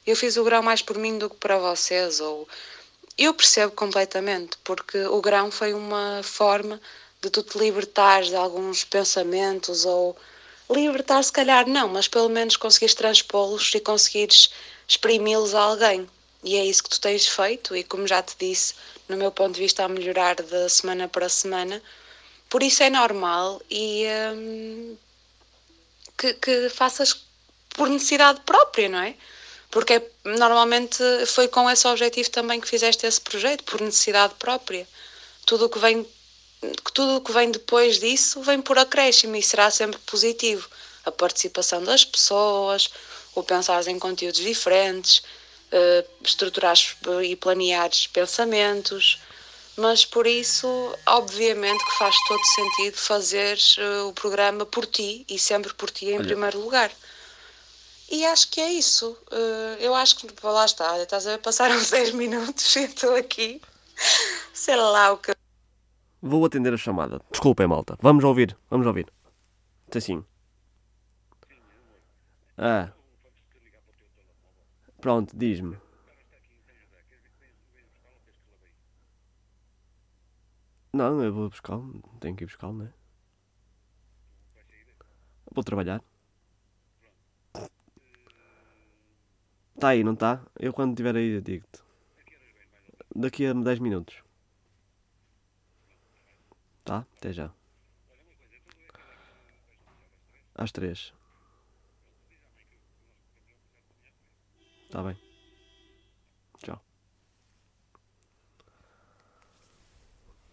Eu 0.06 0.16
fiz 0.16 0.36
o 0.36 0.44
grão 0.44 0.62
mais 0.62 0.82
por 0.82 0.96
mim 0.96 1.18
do 1.18 1.28
que 1.28 1.36
para 1.36 1.58
vocês, 1.58 2.20
ou. 2.20 2.48
Eu 3.18 3.32
percebo 3.32 3.73
completamente, 3.73 4.58
porque 4.62 4.99
o 5.06 5.20
grão 5.23 5.50
foi 5.50 5.73
uma 5.73 6.23
forma 6.23 6.80
de 7.23 7.30
tu 7.30 7.42
te 7.42 7.58
libertares 7.58 8.28
de 8.28 8.37
alguns 8.37 8.85
pensamentos, 8.85 9.87
ou 9.87 10.16
libertar, 10.70 11.23
se 11.23 11.32
calhar 11.32 11.66
não, 11.66 11.88
mas 11.88 12.08
pelo 12.08 12.28
menos 12.28 12.56
conseguires 12.56 12.94
transpô-los 12.94 13.75
e 13.75 13.80
conseguires 13.80 14.50
exprimi-los 14.87 15.54
a 15.54 15.61
alguém. 15.61 16.08
E 16.44 16.56
é 16.56 16.64
isso 16.64 16.82
que 16.82 16.90
tu 16.90 17.00
tens 17.00 17.26
feito, 17.26 17.75
e 17.75 17.82
como 17.82 18.06
já 18.06 18.23
te 18.23 18.37
disse, 18.38 18.75
no 19.08 19.16
meu 19.16 19.32
ponto 19.32 19.54
de 19.54 19.61
vista, 19.61 19.85
a 19.85 19.88
melhorar 19.88 20.37
de 20.37 20.68
semana 20.68 21.08
para 21.08 21.28
semana. 21.28 21.82
Por 22.49 22.62
isso 22.62 22.82
é 22.82 22.90
normal 22.90 23.61
e 23.70 24.04
hum, 24.35 24.96
que, 26.16 26.35
que 26.35 26.68
faças 26.68 27.25
por 27.70 27.88
necessidade 27.88 28.40
própria, 28.40 28.88
não 28.88 29.00
é? 29.00 29.14
Porque 29.76 29.92
é, 29.92 30.02
normalmente 30.25 31.04
foi 31.26 31.49
com 31.49 31.68
esse 31.68 31.87
objetivo 31.87 32.30
também 32.30 32.59
que 32.59 32.66
fizeste 32.66 33.06
esse 33.06 33.21
projeto, 33.21 33.62
por 33.64 33.78
necessidade 33.83 34.33
própria. 34.38 34.88
Tudo 35.45 35.66
o 35.66 35.68
que 35.68 35.78
vem 35.78 36.06
tudo 36.95 37.16
o 37.16 37.21
que 37.21 37.30
vem 37.30 37.50
depois 37.50 38.00
disso 38.00 38.40
vem 38.40 38.62
por 38.62 38.78
acréscimo 38.78 39.37
e 39.37 39.42
será 39.42 39.71
sempre 39.71 40.00
positivo. 40.06 40.66
A 41.04 41.12
participação 41.12 41.85
das 41.85 42.06
pessoas, 42.06 42.88
o 43.35 43.42
pensar 43.42 43.87
em 43.87 43.99
conteúdos 43.99 44.40
diferentes, 44.40 45.18
uh, 45.18 46.09
estruturares 46.25 46.97
e 47.23 47.37
planeares 47.37 48.06
pensamentos, 48.06 49.21
mas 49.76 50.06
por 50.06 50.26
isso, 50.26 50.66
obviamente, 51.04 51.85
que 51.85 51.99
faz 51.99 52.16
todo 52.26 52.42
sentido 52.47 52.97
fazer 52.97 53.59
uh, 53.76 54.09
o 54.09 54.14
programa 54.14 54.64
por 54.64 54.87
ti 54.87 55.26
e 55.28 55.38
sempre 55.38 55.75
por 55.75 55.90
ti 55.90 56.06
em 56.06 56.14
Olha. 56.14 56.25
primeiro 56.25 56.59
lugar. 56.61 56.90
E 58.10 58.25
acho 58.25 58.50
que 58.50 58.60
é 58.60 58.72
isso. 58.72 59.12
Uh, 59.32 59.80
eu 59.80 59.94
acho 59.94 60.16
que 60.16 60.28
lá 60.42 60.64
está, 60.64 60.98
estás 61.02 61.26
a 61.26 61.32
ver, 61.32 61.38
passaram 61.38 61.76
10 61.82 62.12
minutos 62.12 62.76
e 62.76 62.84
estou 62.84 63.14
aqui, 63.16 63.60
sei 64.52 64.76
lá 64.76 65.12
o 65.12 65.18
que. 65.18 65.34
Vou 66.22 66.44
atender 66.44 66.72
a 66.72 66.76
chamada. 66.76 67.20
Desculpem, 67.30 67.66
malta. 67.66 67.96
Vamos 68.00 68.25
ouvir, 68.25 68.56
vamos 68.70 68.86
ouvir. 68.86 69.12
Assim. 69.94 70.25
Ah. 72.58 72.90
Pronto, 75.00 75.36
diz-me. 75.36 75.76
Não, 80.92 81.22
eu 81.22 81.32
vou 81.32 81.50
buscá-lo. 81.50 82.02
Tenho 82.20 82.34
que 82.34 82.44
ir 82.44 82.46
buscá-lo, 82.46 82.72
não 82.72 82.86
é? 82.86 82.92
Vou 85.54 85.62
trabalhar. 85.62 86.02
Está 89.76 89.88
aí, 89.88 90.02
não 90.02 90.14
está? 90.14 90.40
Eu 90.59 90.73
quando 90.73 90.92
estiver 90.92 91.14
aí 91.14 91.38
digo-te. 91.42 91.83
Daqui 93.14 93.45
a 93.45 93.52
10 93.52 93.78
minutos. 93.78 94.16
Tá? 96.83 97.04
Até 97.18 97.30
já. 97.30 97.50
Às 100.54 100.73
3. 100.73 101.12
Está 104.85 105.02
bem. 105.02 105.18
Tchau. 106.62 106.83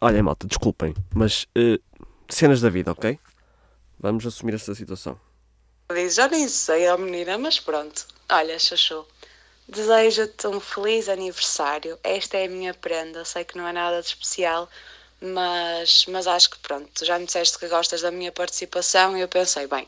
Olhem, 0.01 0.22
malta, 0.22 0.46
desculpem, 0.46 0.94
mas 1.15 1.48
uh, 1.58 1.82
cenas 2.27 2.60
da 2.60 2.70
vida, 2.70 2.92
ok? 2.92 3.18
Vamos 3.98 4.25
assumir 4.25 4.56
esta 4.56 4.75
situação. 4.75 5.18
Já 6.10 6.27
nem 6.27 6.50
sei 6.50 6.88
a 6.88 6.98
menina, 6.98 7.38
mas 7.38 7.58
pronto. 7.58 8.06
Olha, 8.30 8.58
Xaxu, 8.58 9.06
desejo-te 9.67 10.48
um 10.48 10.59
feliz 10.59 11.09
aniversário. 11.09 11.98
Esta 12.03 12.37
é 12.37 12.46
a 12.46 12.50
minha 12.50 12.74
prenda. 12.74 13.25
Sei 13.25 13.44
que 13.44 13.57
não 13.57 13.68
é 13.68 13.72
nada 13.72 14.01
de 14.01 14.07
especial, 14.07 14.70
mas, 15.22 16.05
mas 16.07 16.27
acho 16.27 16.50
que 16.50 16.59
pronto. 16.59 17.05
Já 17.05 17.18
me 17.18 17.25
disseste 17.25 17.57
que 17.57 17.68
gostas 17.68 18.01
da 18.01 18.11
minha 18.11 18.31
participação 18.31 19.18
e 19.18 19.22
eu 19.22 19.27
pensei, 19.27 19.68
bem, 19.68 19.87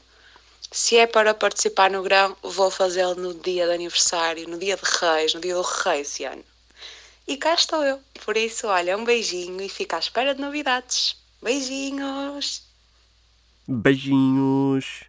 se 0.72 0.98
é 0.98 1.08
para 1.08 1.34
participar 1.34 1.92
no 1.92 2.04
grão, 2.04 2.36
vou 2.42 2.72
fazê-lo 2.72 3.16
no 3.16 3.34
dia 3.34 3.66
de 3.66 3.74
aniversário, 3.74 4.48
no 4.48 4.58
dia 4.58 4.76
de 4.76 4.84
Reis, 5.00 5.34
no 5.34 5.42
dia 5.42 5.56
do 5.56 5.62
Rei 5.62 6.02
esse 6.02 6.24
ano. 6.24 6.44
E 7.28 7.38
cá 7.38 7.54
estou 7.54 7.84
eu. 7.84 8.00
Por 8.24 8.38
isso, 8.38 8.68
olha, 8.68 8.98
um 8.98 9.04
beijinho 9.04 9.62
e 9.62 9.70
fica 9.70 9.96
à 9.96 10.00
espera 10.00 10.36
de 10.36 10.42
novidades. 10.42 11.16
Beijinhos! 11.42 12.64
Beijinhos! 13.68 15.04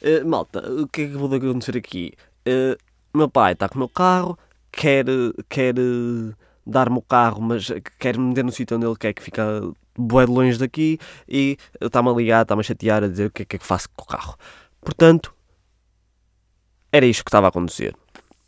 Uh, 0.00 0.26
malta, 0.26 0.60
o 0.70 0.86
que 0.88 1.02
é 1.02 1.06
que 1.06 1.16
vou 1.16 1.32
acontecer 1.32 1.76
aqui? 1.76 2.14
Uh, 2.46 2.76
meu 3.18 3.28
pai 3.30 3.52
está 3.52 3.68
com 3.68 3.76
o 3.76 3.78
meu 3.78 3.88
carro, 3.88 4.38
quer, 4.70 5.04
quer 5.48 5.78
uh, 5.78 6.34
dar-me 6.66 6.98
o 6.98 7.02
carro, 7.02 7.40
mas 7.42 7.70
quer 7.98 8.16
me 8.16 8.28
meter 8.28 8.44
no 8.44 8.52
sítio 8.52 8.76
onde 8.76 8.86
ele 8.86 8.96
quer 8.96 9.12
que 9.12 9.22
fica 9.22 9.62
bué 9.96 10.24
de 10.26 10.32
longe 10.32 10.58
daqui 10.58 10.98
e 11.28 11.56
está-me 11.80 12.08
a 12.08 12.12
ligar, 12.12 12.42
está-me 12.42 12.60
a 12.60 12.64
chatear, 12.64 13.04
a 13.04 13.08
dizer 13.08 13.26
o 13.26 13.30
que 13.30 13.42
é 13.42 13.44
que, 13.44 13.56
é 13.56 13.58
que 13.58 13.66
faço 13.66 13.88
com 13.94 14.04
o 14.04 14.06
carro. 14.06 14.36
Portanto, 14.80 15.34
era 16.90 17.06
isto 17.06 17.24
que 17.24 17.28
estava 17.28 17.46
a 17.46 17.50
acontecer. 17.50 17.94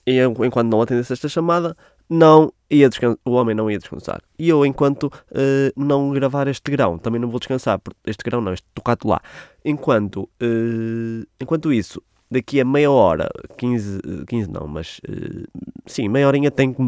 E 0.07 0.17
eu, 0.17 0.35
enquanto 0.45 0.71
não 0.71 0.83
atendesse 0.83 1.13
esta 1.13 1.29
chamada, 1.29 1.77
não 2.09 2.53
ia 2.71 2.91
o 3.25 3.33
homem 3.33 3.55
não 3.55 3.71
ia 3.71 3.79
descansar. 3.79 4.21
E 4.39 4.49
eu, 4.49 4.67
enquanto 4.67 5.05
uh, 5.05 5.73
não 5.77 6.11
gravar 6.11 6.49
este 6.49 6.71
grão, 6.71 6.99
também 6.99 7.21
não 7.21 7.29
vou 7.29 7.39
descansar. 7.39 7.81
Este 8.07 8.23
grão 8.23 8.41
não, 8.41 8.53
este 8.53 8.67
tocado 8.75 9.09
lá. 9.09 9.21
Enquanto, 9.65 10.29
uh, 10.43 11.27
enquanto 11.41 11.73
isso, 11.73 12.03
daqui 12.35 12.61
a 12.61 12.65
meia 12.65 12.91
hora, 12.91 13.29
15, 13.57 14.01
15 14.27 14.51
não, 14.51 14.67
mas 14.67 14.99
uh, 15.09 15.49
sim, 15.87 16.09
meia 16.09 16.27
horinha 16.27 16.51
tenho 16.51 16.75
que, 16.75 16.83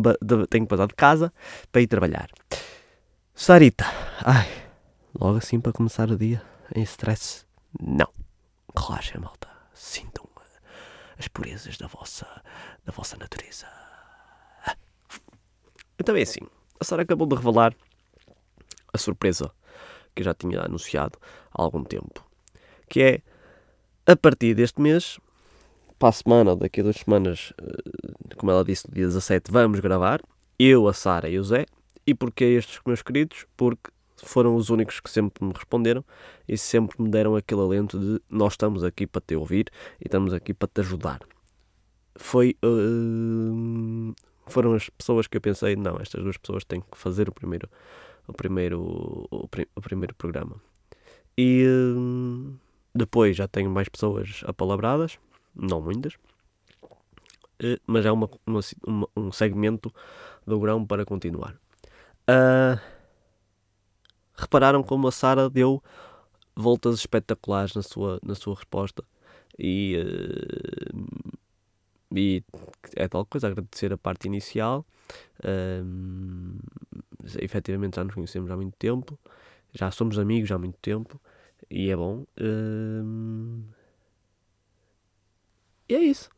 tenho 0.49 0.65
que 0.65 0.69
passar 0.69 0.87
de 0.87 0.95
casa 0.95 1.33
para 1.73 1.83
ir 1.83 1.87
trabalhar. 1.87 2.29
Sarita, 3.35 3.85
ai, 4.25 4.49
logo 5.19 5.39
assim 5.39 5.61
para 5.61 5.73
começar 5.73 6.11
o 6.11 6.17
dia, 6.17 6.43
em 6.75 6.83
stress, 6.83 7.45
não. 7.81 8.09
Relaxem, 8.77 9.21
malta. 9.21 9.49
Sintam 9.73 10.27
as 11.19 11.29
purezas 11.29 11.77
da 11.79 11.87
vossa, 11.87 12.27
da 12.85 12.93
vossa 12.93 13.17
natureza. 13.17 13.67
Então 15.99 16.15
é 16.15 16.23
assim. 16.23 16.41
A 16.79 16.85
Sara 16.85 17.03
acabou 17.03 17.27
de 17.27 17.35
revelar 17.35 17.75
a 18.93 18.99
surpresa 18.99 19.51
que 20.15 20.21
eu 20.21 20.25
já 20.25 20.35
tinha 20.35 20.61
anunciado 20.61 21.19
há 21.53 21.63
algum 21.63 21.83
tempo. 21.83 22.25
Que 22.89 23.03
é, 23.03 23.23
a 24.07 24.15
partir 24.15 24.55
deste 24.55 24.81
mês, 24.81 25.19
para 25.99 26.11
a 26.11 26.13
semana, 26.13 26.51
ou 26.51 26.57
daqui 26.57 26.81
a 26.81 26.83
duas 26.83 26.97
semanas, 26.97 27.53
eh, 27.61 28.35
como 28.37 28.53
ela 28.53 28.65
disse, 28.65 28.89
no 28.89 28.95
dia 28.95 29.07
17, 29.07 29.51
vamos 29.51 29.81
gravar. 29.81 30.21
Eu, 30.59 30.89
a 30.89 30.93
Sara 30.93 31.29
e 31.29 31.39
o 31.39 31.45
Zé. 31.45 31.67
E 32.07 32.15
porquê 32.15 32.45
estes 32.45 32.81
meus 32.87 33.03
queridos? 33.03 33.47
Porque 33.57 33.91
foram 34.17 34.55
os 34.57 34.71
únicos 34.71 35.01
que 35.01 35.11
sempre 35.11 35.45
me 35.45 35.53
responderam 35.53 36.05
e 36.49 36.57
sempre 36.57 37.03
me 37.03 37.11
deram 37.11 37.37
aquele 37.37 37.61
alento 37.61 37.99
de 37.99 38.21
nós 38.31 38.55
estamos 38.55 38.83
aqui 38.85 39.07
para 39.07 39.21
te 39.21 39.37
ouvir 39.37 39.71
e 40.01 40.07
estamos 40.07 40.33
aqui 40.33 40.55
para 40.55 40.69
te 40.69 40.81
ajudar. 40.81 41.21
Foi. 42.15 42.57
Uh, 42.65 44.15
foram 44.47 44.75
as 44.75 44.89
pessoas 44.89 45.27
que 45.27 45.37
eu 45.37 45.41
pensei, 45.41 45.75
não, 45.75 45.99
estas 46.01 46.23
duas 46.23 46.37
pessoas 46.37 46.65
têm 46.65 46.81
que 46.81 46.97
fazer 46.97 47.29
o 47.29 47.33
primeiro, 47.33 47.69
o 48.29 48.33
primeiro, 48.33 48.81
o, 49.31 49.49
o 49.75 49.81
primeiro 49.81 50.15
programa. 50.15 50.57
E 51.37 51.67
uh, 51.67 52.55
depois 52.95 53.37
já 53.37 53.47
tenho 53.49 53.69
mais 53.69 53.89
pessoas 53.89 54.43
apalabradas, 54.47 55.19
não 55.57 55.81
muitas, 55.81 56.15
uh, 56.85 57.81
mas 57.87 58.05
é 58.07 58.13
uma, 58.13 58.29
uma, 58.47 58.61
uma, 58.87 59.09
um 59.17 59.33
segmento 59.33 59.93
do 60.47 60.61
grão 60.61 60.85
para 60.87 61.05
continuar. 61.05 61.57
Uh, 62.29 62.79
repararam 64.37 64.83
como 64.83 65.09
a 65.09 65.13
Sara 65.13 65.49
deu 65.49 65.83
voltas 66.55 66.97
espetaculares 66.97 67.75
na 67.75 67.83
sua, 67.83 68.19
na 68.23 68.35
sua 68.35 68.55
resposta 68.55 69.05
e, 69.59 69.97
uh, 69.99 71.07
e 72.15 72.43
é 72.95 73.09
tal 73.09 73.25
coisa, 73.27 73.49
agradecer 73.49 73.93
a 73.93 73.99
parte 73.99 74.27
inicial 74.27 74.85
uh, 75.45 76.59
efetivamente 77.41 77.97
já 77.97 78.05
nos 78.05 78.15
conhecemos 78.15 78.51
há 78.51 78.57
muito 78.57 78.77
tempo 78.77 79.19
já 79.73 79.91
somos 79.91 80.19
amigos 80.19 80.51
há 80.51 80.59
muito 80.59 80.79
tempo 80.81 81.21
e 81.71 81.91
é 81.91 81.97
bom 81.97 82.25
uh, 82.41 83.65
e 85.89 85.95
é 85.95 86.01
isso 86.01 86.31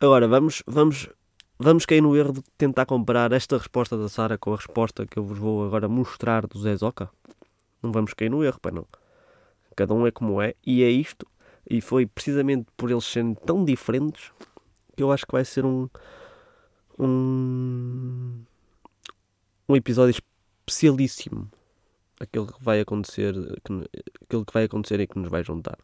agora 0.00 0.28
vamos 0.28 0.62
vamos 0.66 1.08
Vamos 1.56 1.86
cair 1.86 2.00
no 2.00 2.16
erro 2.16 2.32
de 2.32 2.42
tentar 2.58 2.84
comparar 2.84 3.32
esta 3.32 3.56
resposta 3.56 3.96
da 3.96 4.08
Sara 4.08 4.36
com 4.36 4.52
a 4.52 4.56
resposta 4.56 5.06
que 5.06 5.16
eu 5.16 5.24
vos 5.24 5.38
vou 5.38 5.64
agora 5.64 5.88
mostrar 5.88 6.48
do 6.48 6.60
Zé 6.60 6.74
Zoca. 6.74 7.08
Não 7.80 7.92
vamos 7.92 8.12
cair 8.12 8.28
no 8.28 8.42
erro, 8.42 8.58
pai 8.60 8.72
não. 8.72 8.84
Cada 9.76 9.94
um 9.94 10.04
é 10.04 10.10
como 10.10 10.42
é 10.42 10.54
e 10.66 10.82
é 10.82 10.90
isto. 10.90 11.24
E 11.68 11.80
foi 11.80 12.06
precisamente 12.06 12.66
por 12.76 12.90
eles 12.90 13.04
serem 13.04 13.34
tão 13.34 13.64
diferentes 13.64 14.32
que 14.96 15.02
eu 15.02 15.12
acho 15.12 15.24
que 15.24 15.32
vai 15.32 15.44
ser 15.44 15.64
um 15.64 15.88
um 16.98 18.42
um 19.68 19.76
episódio 19.76 20.20
especialíssimo 20.66 21.48
aquilo 22.20 22.46
que 22.46 22.62
vai 22.62 22.80
acontecer, 22.80 23.34
que, 23.64 23.90
aquilo 24.24 24.44
que 24.44 24.52
vai 24.52 24.64
acontecer 24.64 25.00
e 25.00 25.06
que 25.06 25.18
nos 25.18 25.30
vai 25.30 25.44
juntar. 25.44 25.78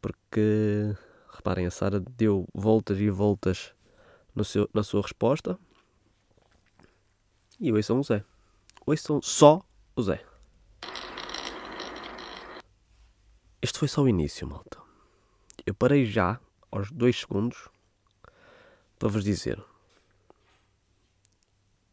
Porque, 0.00 0.94
reparem, 1.36 1.66
a 1.66 1.70
Sara 1.70 2.00
deu 2.00 2.46
voltas 2.54 2.98
e 2.98 3.10
voltas 3.10 3.74
seu, 4.44 4.68
na 4.72 4.82
sua 4.82 5.02
resposta. 5.02 5.58
E 7.60 7.82
são 7.82 8.00
o 8.00 8.02
Zé. 8.02 8.24
são 8.96 9.22
só 9.22 9.62
o 9.94 10.02
Zé. 10.02 10.24
Este 13.62 13.78
foi 13.78 13.88
só 13.88 14.02
o 14.02 14.08
início, 14.08 14.46
malta. 14.46 14.78
Eu 15.64 15.74
parei 15.74 16.04
já, 16.04 16.38
aos 16.70 16.90
dois 16.90 17.20
segundos, 17.20 17.68
para 18.98 19.08
vos 19.08 19.24
dizer. 19.24 19.64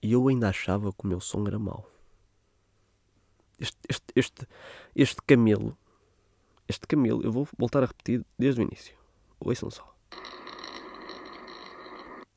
E 0.02 0.12
eu 0.12 0.28
ainda 0.28 0.50
achava 0.50 0.92
que 0.92 1.06
o 1.06 1.08
meu 1.08 1.22
som 1.22 1.48
era 1.48 1.60
mau. 1.60 1.90
Este, 3.60 3.78
este, 3.88 4.06
este, 4.16 4.48
este 4.96 5.22
camelo, 5.22 5.78
este 6.68 6.88
camelo, 6.88 7.22
eu 7.22 7.32
vou 7.32 7.48
voltar 7.58 7.84
a 7.84 7.86
repetir 7.86 8.26
desde 8.38 8.62
o 8.62 8.64
início. 8.64 9.01
Ouçam 9.42 9.70
só. 9.70 9.96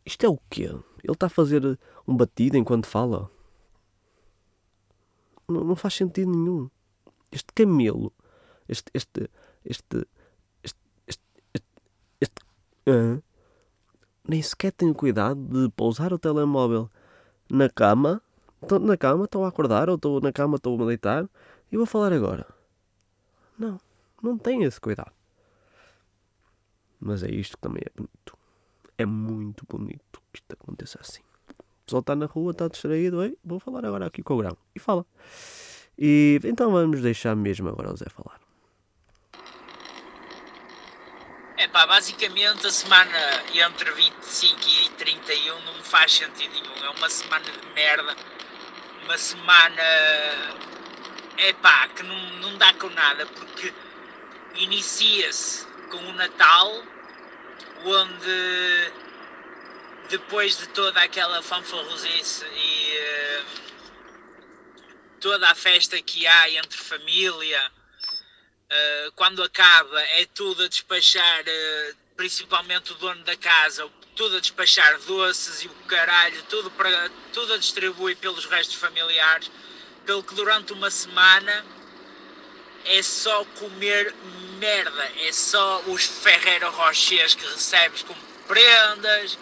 Isto 0.04 0.26
é 0.26 0.28
o 0.28 0.38
quê? 0.50 0.64
Ele 0.64 1.12
está 1.12 1.26
a 1.26 1.30
fazer 1.30 1.78
um 2.06 2.16
batido 2.16 2.56
enquanto 2.56 2.86
fala? 2.86 3.30
Não, 5.48 5.62
não 5.62 5.76
faz 5.76 5.94
sentido 5.94 6.30
nenhum. 6.30 6.68
Este 7.30 7.52
camelo, 7.54 8.12
este, 8.68 8.90
este, 8.94 9.30
este, 9.64 10.06
este, 10.64 10.78
este, 11.06 11.22
este, 11.46 11.66
este 12.20 13.22
nem 14.26 14.42
sequer 14.42 14.72
tem 14.72 14.92
cuidado 14.92 15.40
de 15.40 15.70
pousar 15.70 16.12
o 16.12 16.18
telemóvel 16.18 16.90
na 17.50 17.68
cama 17.68 18.22
Estou 18.64 18.78
na 18.78 18.96
cama, 18.96 19.26
estou 19.26 19.44
a 19.44 19.48
acordar, 19.48 19.90
ou 19.90 19.96
estou 19.96 20.20
na 20.22 20.32
cama, 20.32 20.56
estou 20.56 20.82
a 20.82 20.86
deitar, 20.86 21.28
e 21.70 21.76
vou 21.76 21.84
falar 21.84 22.14
agora. 22.14 22.46
Não, 23.58 23.78
não 24.22 24.38
tem 24.38 24.62
esse 24.62 24.80
cuidado. 24.80 25.12
Mas 27.04 27.22
é 27.22 27.30
isto 27.30 27.56
que 27.56 27.62
também 27.62 27.82
é 27.84 27.90
bonito. 27.94 28.38
É 28.96 29.04
muito 29.04 29.64
bonito 29.68 30.22
que 30.32 30.40
isto 30.40 30.52
aconteça 30.52 30.98
assim. 31.00 31.20
O 31.50 31.84
pessoal 31.84 32.00
está 32.00 32.16
na 32.16 32.26
rua, 32.26 32.52
está 32.52 32.66
distraído, 32.66 33.22
Ei, 33.22 33.36
vou 33.44 33.60
falar 33.60 33.84
agora 33.84 34.06
aqui 34.06 34.22
com 34.22 34.34
o 34.34 34.38
grão. 34.38 34.56
E 34.74 34.80
fala. 34.80 35.04
E 35.98 36.40
então 36.44 36.70
vamos 36.70 37.02
deixar 37.02 37.36
mesmo 37.36 37.68
agora 37.68 37.92
o 37.92 37.96
Zé 37.96 38.06
falar. 38.08 38.40
É 41.56 41.68
pá, 41.68 41.86
basicamente 41.86 42.66
a 42.66 42.70
semana 42.70 43.18
entre 43.52 43.90
25 43.92 44.60
e 44.60 44.90
31 44.96 45.60
não 45.64 45.74
me 45.74 45.82
faz 45.82 46.12
sentido 46.12 46.52
nenhum. 46.52 46.84
É 46.84 46.90
uma 46.90 47.10
semana 47.10 47.44
de 47.44 47.74
merda 47.74 48.16
uma 49.04 49.18
semana 49.18 49.82
é 51.36 51.52
pá, 51.60 51.88
que 51.88 52.02
não, 52.02 52.18
não 52.40 52.56
dá 52.56 52.72
com 52.74 52.88
nada, 52.90 53.26
porque 53.26 53.72
inicia-se 54.54 55.66
com 55.90 55.98
o 55.98 56.12
Natal, 56.14 56.82
onde 57.84 58.92
depois 60.08 60.58
de 60.58 60.68
toda 60.68 61.00
aquela 61.00 61.42
fanfarrosice 61.42 62.44
e 62.46 62.98
uh, 62.98 63.44
toda 65.20 65.50
a 65.50 65.54
festa 65.54 66.00
que 66.02 66.26
há 66.26 66.50
entre 66.50 66.78
família, 66.78 67.70
uh, 67.70 69.12
quando 69.12 69.42
acaba 69.42 70.00
é 70.00 70.26
tudo 70.26 70.64
a 70.64 70.68
despachar, 70.68 71.40
uh, 71.42 71.96
principalmente 72.16 72.92
o 72.92 72.96
dono 72.96 73.24
da 73.24 73.36
casa, 73.36 73.88
tudo 74.14 74.36
a 74.36 74.40
despachar 74.40 74.98
doces 75.00 75.62
e 75.62 75.68
o 75.68 75.74
caralho, 75.86 76.42
tudo, 76.44 76.70
para, 76.72 77.10
tudo 77.32 77.54
a 77.54 77.58
distribuir 77.58 78.16
pelos 78.16 78.44
restos 78.46 78.76
familiares, 78.76 79.50
pelo 80.04 80.22
que 80.22 80.34
durante 80.34 80.72
uma 80.72 80.90
semana 80.90 81.64
é 82.84 83.02
só 83.02 83.44
comer 83.58 84.14
merda, 84.58 85.10
é 85.20 85.32
só 85.32 85.82
os 85.86 86.04
Ferreiro 86.04 86.70
Rochers 86.70 87.34
que 87.34 87.46
recebes 87.46 88.02
como 88.02 88.20
prendas, 88.46 89.38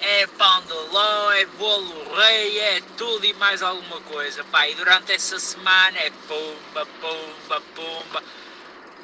é 0.00 0.26
pão 0.26 0.62
de 0.62 0.72
ló, 0.72 1.30
é 1.32 1.46
bolo 1.46 2.14
rei, 2.14 2.58
é 2.58 2.82
tudo 2.96 3.24
e 3.24 3.32
mais 3.34 3.62
alguma 3.62 4.00
coisa, 4.02 4.44
pá, 4.44 4.68
e 4.68 4.74
durante 4.74 5.12
essa 5.12 5.38
semana 5.38 5.98
é 5.98 6.10
pumba, 6.28 6.86
pumba, 7.00 7.60
pumba 7.74 8.22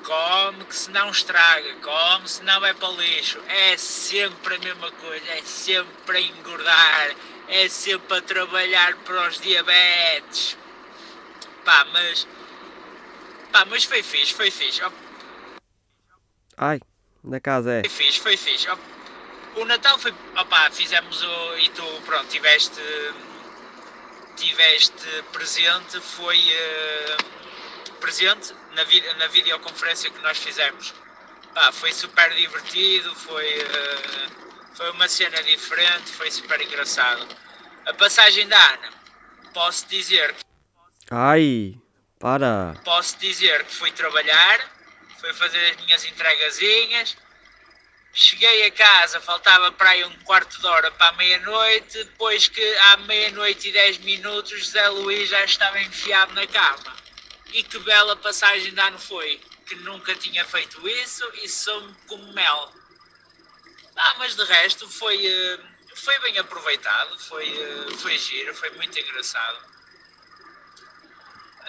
come 0.02 0.64
que 0.64 0.74
se 0.74 0.90
não 0.90 1.10
estraga, 1.10 1.74
come 1.82 2.28
se 2.28 2.42
não 2.42 2.60
vai 2.60 2.74
para 2.74 2.88
lixo. 2.88 3.38
É 3.46 3.76
sempre 3.76 4.56
a 4.56 4.58
mesma 4.58 4.90
coisa, 4.92 5.24
é 5.30 5.42
sempre 5.42 6.18
a 6.18 6.20
engordar, 6.20 7.14
é 7.48 7.68
sempre 7.68 8.18
a 8.18 8.22
trabalhar 8.22 8.96
para 9.04 9.28
os 9.28 9.40
diabetes. 9.40 10.56
Pá, 11.64 11.86
mas. 11.92 12.26
Pá, 13.52 13.64
mas 13.64 13.84
foi 13.84 14.02
fixe, 14.02 14.32
foi 14.32 14.50
fixe. 14.50 14.80
Ai, 16.56 16.80
na 17.22 17.40
casa 17.40 17.72
é. 17.72 17.80
Foi 17.80 17.90
fixe, 17.90 18.20
foi 18.20 18.36
fixe. 18.36 18.68
O 19.56 19.64
Natal 19.64 19.98
foi. 19.98 20.14
Opá, 20.40 20.70
fizemos 20.70 21.22
o. 21.22 21.58
E 21.58 21.68
tu, 21.70 21.84
pronto, 22.06 22.28
tiveste. 22.28 22.80
Tiveste 24.36 25.24
presente, 25.32 26.00
foi. 26.00 26.38
Uh, 26.38 27.40
presente 28.00 28.54
na, 28.74 28.82
vi 28.84 29.00
na 29.18 29.26
videoconferência 29.28 30.10
que 30.10 30.20
nós 30.22 30.38
fizemos. 30.38 30.94
Pá, 31.54 31.70
foi 31.72 31.92
super 31.92 32.32
divertido, 32.34 33.14
foi, 33.14 33.58
uh, 33.58 34.74
foi 34.74 34.90
uma 34.90 35.08
cena 35.08 35.42
diferente, 35.42 36.10
foi 36.12 36.30
super 36.30 36.60
engraçado. 36.60 37.26
A 37.86 37.94
passagem 37.94 38.48
da 38.48 38.56
Ana, 38.56 38.90
posso 39.52 39.86
dizer. 39.88 40.34
Ai, 41.10 41.76
para! 42.20 42.74
Posso 42.84 43.18
dizer 43.18 43.64
que 43.64 43.74
fui 43.74 43.90
trabalhar, 43.92 44.70
fui 45.18 45.32
fazer 45.32 45.70
as 45.70 45.76
minhas 45.78 46.04
entregazinhas. 46.04 47.16
Cheguei 48.12 48.66
a 48.66 48.72
casa, 48.72 49.20
faltava 49.20 49.72
para 49.72 49.90
aí 49.90 50.04
um 50.04 50.18
quarto 50.24 50.60
de 50.60 50.66
hora 50.66 50.90
para 50.92 51.08
a 51.08 51.12
meia-noite, 51.12 52.04
depois 52.04 52.48
que 52.48 52.76
à 52.76 52.98
meia-noite 52.98 53.68
e 53.68 53.72
dez 53.72 53.98
minutos 53.98 54.50
José 54.50 54.86
Luís 54.88 55.28
já 55.28 55.44
estava 55.44 55.80
enfiado 55.80 56.34
na 56.34 56.46
cama. 56.46 56.96
E 57.52 57.62
que 57.62 57.78
bela 57.78 58.14
passagem 58.16 58.74
de 58.74 58.80
ano 58.80 58.98
foi, 58.98 59.40
que 59.66 59.76
nunca 59.76 60.14
tinha 60.16 60.44
feito 60.44 60.86
isso 60.88 61.24
e 61.42 61.48
sou 61.48 61.88
como 62.06 62.32
mel. 62.32 62.72
Ah, 63.96 64.14
mas 64.18 64.36
de 64.36 64.44
resto 64.44 64.88
foi, 64.88 65.26
eh, 65.26 65.58
foi 65.94 66.18
bem 66.20 66.38
aproveitado, 66.38 67.18
foi, 67.20 67.48
eh, 67.48 67.96
foi 67.98 68.18
giro, 68.18 68.54
foi 68.54 68.70
muito 68.70 68.98
engraçado. 68.98 69.69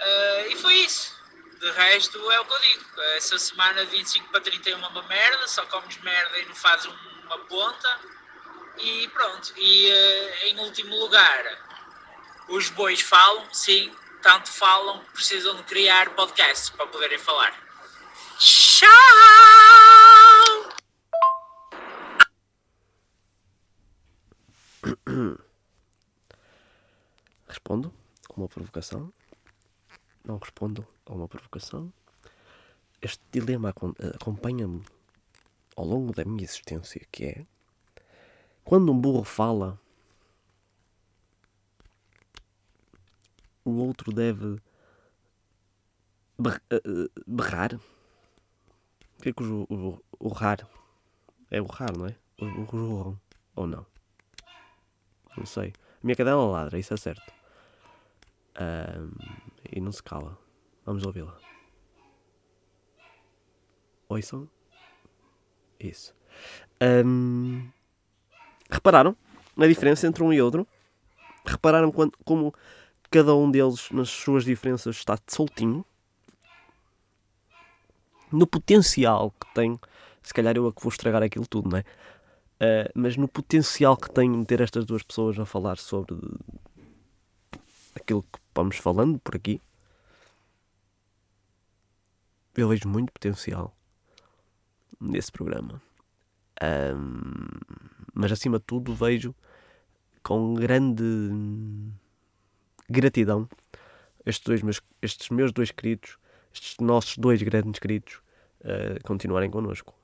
Uh, 0.02 0.50
e 0.50 0.56
foi 0.56 0.74
isso. 0.74 1.16
De 1.60 1.70
resto 1.70 2.18
é 2.32 2.40
o 2.40 2.44
que 2.44 2.52
eu 2.52 2.60
digo. 2.60 2.84
Essa 3.16 3.38
semana 3.38 3.84
de 3.86 3.92
25 3.92 4.30
para 4.30 4.40
31 4.40 4.82
é 4.84 4.88
uma 4.88 5.02
merda, 5.04 5.46
só 5.46 5.64
comes 5.66 5.96
merda 5.98 6.38
e 6.38 6.46
não 6.46 6.54
fazes 6.56 6.86
uma 7.24 7.38
ponta. 7.46 8.00
E 8.78 9.06
pronto. 9.08 9.52
E 9.56 9.90
uh, 9.90 10.46
em 10.46 10.58
último 10.58 10.96
lugar, 10.96 11.44
os 12.48 12.68
bois 12.70 13.00
falam, 13.00 13.46
sim, 13.52 13.94
tanto 14.22 14.50
falam 14.50 15.04
que 15.04 15.12
precisam 15.12 15.54
de 15.56 15.62
criar 15.64 16.10
podcasts 16.10 16.70
para 16.70 16.86
poderem 16.86 17.18
falar. 17.18 17.54
Tchau! 18.38 18.90
Respondo 27.46 27.94
uma 28.36 28.48
provocação. 28.48 29.12
Não 30.32 30.38
respondo 30.38 30.86
a 31.04 31.12
uma 31.12 31.28
provocação. 31.28 31.92
Este 33.02 33.22
dilema 33.30 33.68
acompanha-me 34.14 34.82
ao 35.76 35.84
longo 35.84 36.14
da 36.14 36.24
minha 36.24 36.42
existência, 36.42 37.06
que 37.12 37.24
é 37.26 37.46
quando 38.64 38.90
um 38.90 38.98
burro 38.98 39.24
fala, 39.24 39.78
o 43.62 43.72
outro 43.72 44.10
deve 44.10 44.58
eh, 46.46 46.76
eh, 46.76 46.80
berrar. 47.26 47.74
O 47.74 49.22
que 49.22 49.28
é 49.28 49.32
que 49.34 49.42
o, 49.42 49.66
o, 49.68 50.02
urrar? 50.18 50.66
É 51.50 51.60
urrar, 51.60 51.94
não 51.94 52.06
é? 52.06 52.16
Os 52.40 52.50
burros 52.50 52.90
urram. 52.90 53.20
Ou 53.54 53.66
não? 53.66 53.84
Não 55.36 55.44
sei. 55.44 55.74
A 55.76 55.98
minha 56.02 56.16
cadela 56.16 56.46
ladra, 56.46 56.78
isso 56.78 56.94
é 56.94 56.96
certo. 56.96 57.30
Um, 58.58 59.51
e 59.72 59.80
não 59.80 59.90
se 59.90 60.02
cala. 60.02 60.38
Vamos 60.84 61.04
ouvi-la. 61.04 61.36
Ouçam? 64.08 64.48
Isso. 65.80 66.14
Um, 67.04 67.68
repararam 68.70 69.16
na 69.56 69.66
diferença 69.66 70.06
entre 70.06 70.22
um 70.22 70.32
e 70.32 70.40
outro? 70.40 70.66
Repararam 71.44 71.90
quando, 71.90 72.12
como 72.24 72.54
cada 73.10 73.34
um 73.34 73.50
deles, 73.50 73.90
nas 73.90 74.10
suas 74.10 74.44
diferenças, 74.44 74.96
está 74.96 75.18
soltinho. 75.26 75.84
No 78.30 78.46
potencial 78.46 79.30
que 79.32 79.54
tem, 79.54 79.78
se 80.22 80.32
calhar 80.32 80.56
eu 80.56 80.68
é 80.68 80.72
que 80.72 80.82
vou 80.82 80.90
estragar 80.90 81.22
aquilo 81.22 81.46
tudo, 81.46 81.70
não 81.70 81.78
é? 81.78 81.84
Uh, 82.62 82.90
mas 82.94 83.16
no 83.16 83.28
potencial 83.28 83.96
que 83.96 84.10
tem 84.10 84.40
de 84.40 84.46
ter 84.46 84.60
estas 84.60 84.84
duas 84.84 85.02
pessoas 85.02 85.38
a 85.38 85.44
falar 85.44 85.78
sobre 85.78 86.16
aquilo 87.94 88.22
que 88.22 88.38
vamos 88.54 88.76
falando 88.76 89.18
por 89.18 89.36
aqui, 89.36 89.60
eu 92.56 92.68
vejo 92.68 92.88
muito 92.88 93.12
potencial 93.12 93.74
nesse 95.00 95.32
programa. 95.32 95.80
Um, 96.62 97.48
mas 98.14 98.30
acima 98.30 98.58
de 98.58 98.64
tudo 98.64 98.94
vejo 98.94 99.34
com 100.22 100.54
grande 100.54 101.02
gratidão 102.88 103.48
estes, 104.24 104.44
dois 104.44 104.62
meus, 104.62 104.80
estes 105.00 105.28
meus 105.30 105.52
dois 105.52 105.70
queridos, 105.70 106.18
estes 106.54 106.76
nossos 106.78 107.16
dois 107.18 107.42
grandes 107.42 107.80
queridos, 107.80 108.20
uh, 108.60 109.02
continuarem 109.04 109.50
connosco. 109.50 109.94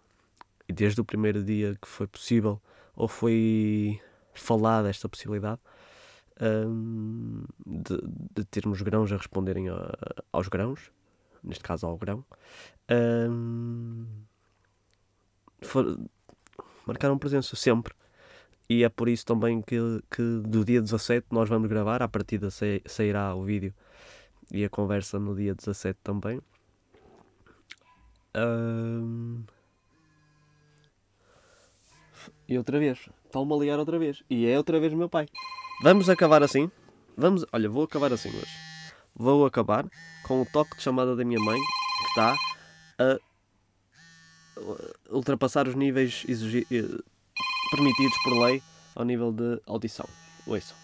E 0.68 0.72
desde 0.72 1.00
o 1.00 1.04
primeiro 1.04 1.42
dia 1.44 1.76
que 1.80 1.88
foi 1.88 2.06
possível, 2.06 2.60
ou 2.96 3.06
foi 3.08 4.00
falada 4.34 4.90
esta 4.90 5.08
possibilidade, 5.08 5.60
um, 6.40 7.44
de, 7.66 8.00
de, 8.34 8.44
termos 8.44 8.80
grãos 8.82 9.12
a 9.12 9.16
responderem 9.16 9.68
a, 9.68 9.94
aos 10.32 10.48
grãos, 10.48 10.90
neste 11.42 11.62
caso 11.62 11.86
ao 11.86 11.96
grão, 11.96 12.24
um, 13.30 14.06
for, 15.62 15.98
marcaram 16.86 17.18
presença 17.18 17.56
sempre. 17.56 17.94
E 18.70 18.84
é 18.84 18.88
por 18.88 19.08
isso 19.08 19.24
também 19.24 19.62
que, 19.62 19.78
que 20.10 20.22
do 20.46 20.64
dia 20.64 20.80
17 20.82 21.28
nós 21.30 21.48
vamos 21.48 21.68
gravar, 21.68 22.02
a 22.02 22.08
partir 22.08 22.38
da 22.38 22.48
sairá 22.50 23.34
o 23.34 23.42
vídeo 23.42 23.72
e 24.50 24.64
a 24.64 24.68
conversa 24.68 25.18
no 25.18 25.34
dia 25.34 25.54
17 25.54 25.98
também. 26.02 26.40
Um, 28.36 29.42
e 32.46 32.58
outra 32.58 32.78
vez, 32.78 33.08
está-me 33.28 33.52
a 33.52 33.56
ligar 33.56 33.78
outra 33.78 33.98
vez. 33.98 34.22
E 34.28 34.46
é 34.46 34.56
outra 34.56 34.80
vez 34.80 34.92
meu 34.92 35.08
pai. 35.08 35.26
Vamos 35.82 36.08
acabar 36.10 36.42
assim. 36.42 36.70
Vamos, 37.16 37.44
olha, 37.52 37.68
vou 37.68 37.84
acabar 37.84 38.12
assim 38.12 38.28
hoje. 38.30 38.50
Vou 39.14 39.46
acabar 39.46 39.84
com 40.26 40.42
o 40.42 40.46
toque 40.46 40.76
de 40.76 40.82
chamada 40.82 41.14
da 41.16 41.24
minha 41.24 41.40
mãe 41.40 41.58
que 41.60 42.06
está 42.08 42.36
a 42.98 43.18
ultrapassar 45.10 45.68
os 45.68 45.74
níveis 45.74 46.24
exigi- 46.28 46.66
eh, 46.70 47.02
permitidos 47.70 48.16
por 48.24 48.32
lei 48.44 48.62
ao 48.94 49.04
nível 49.04 49.32
de 49.32 49.60
audição. 49.66 50.06
Ouçam. 50.46 50.76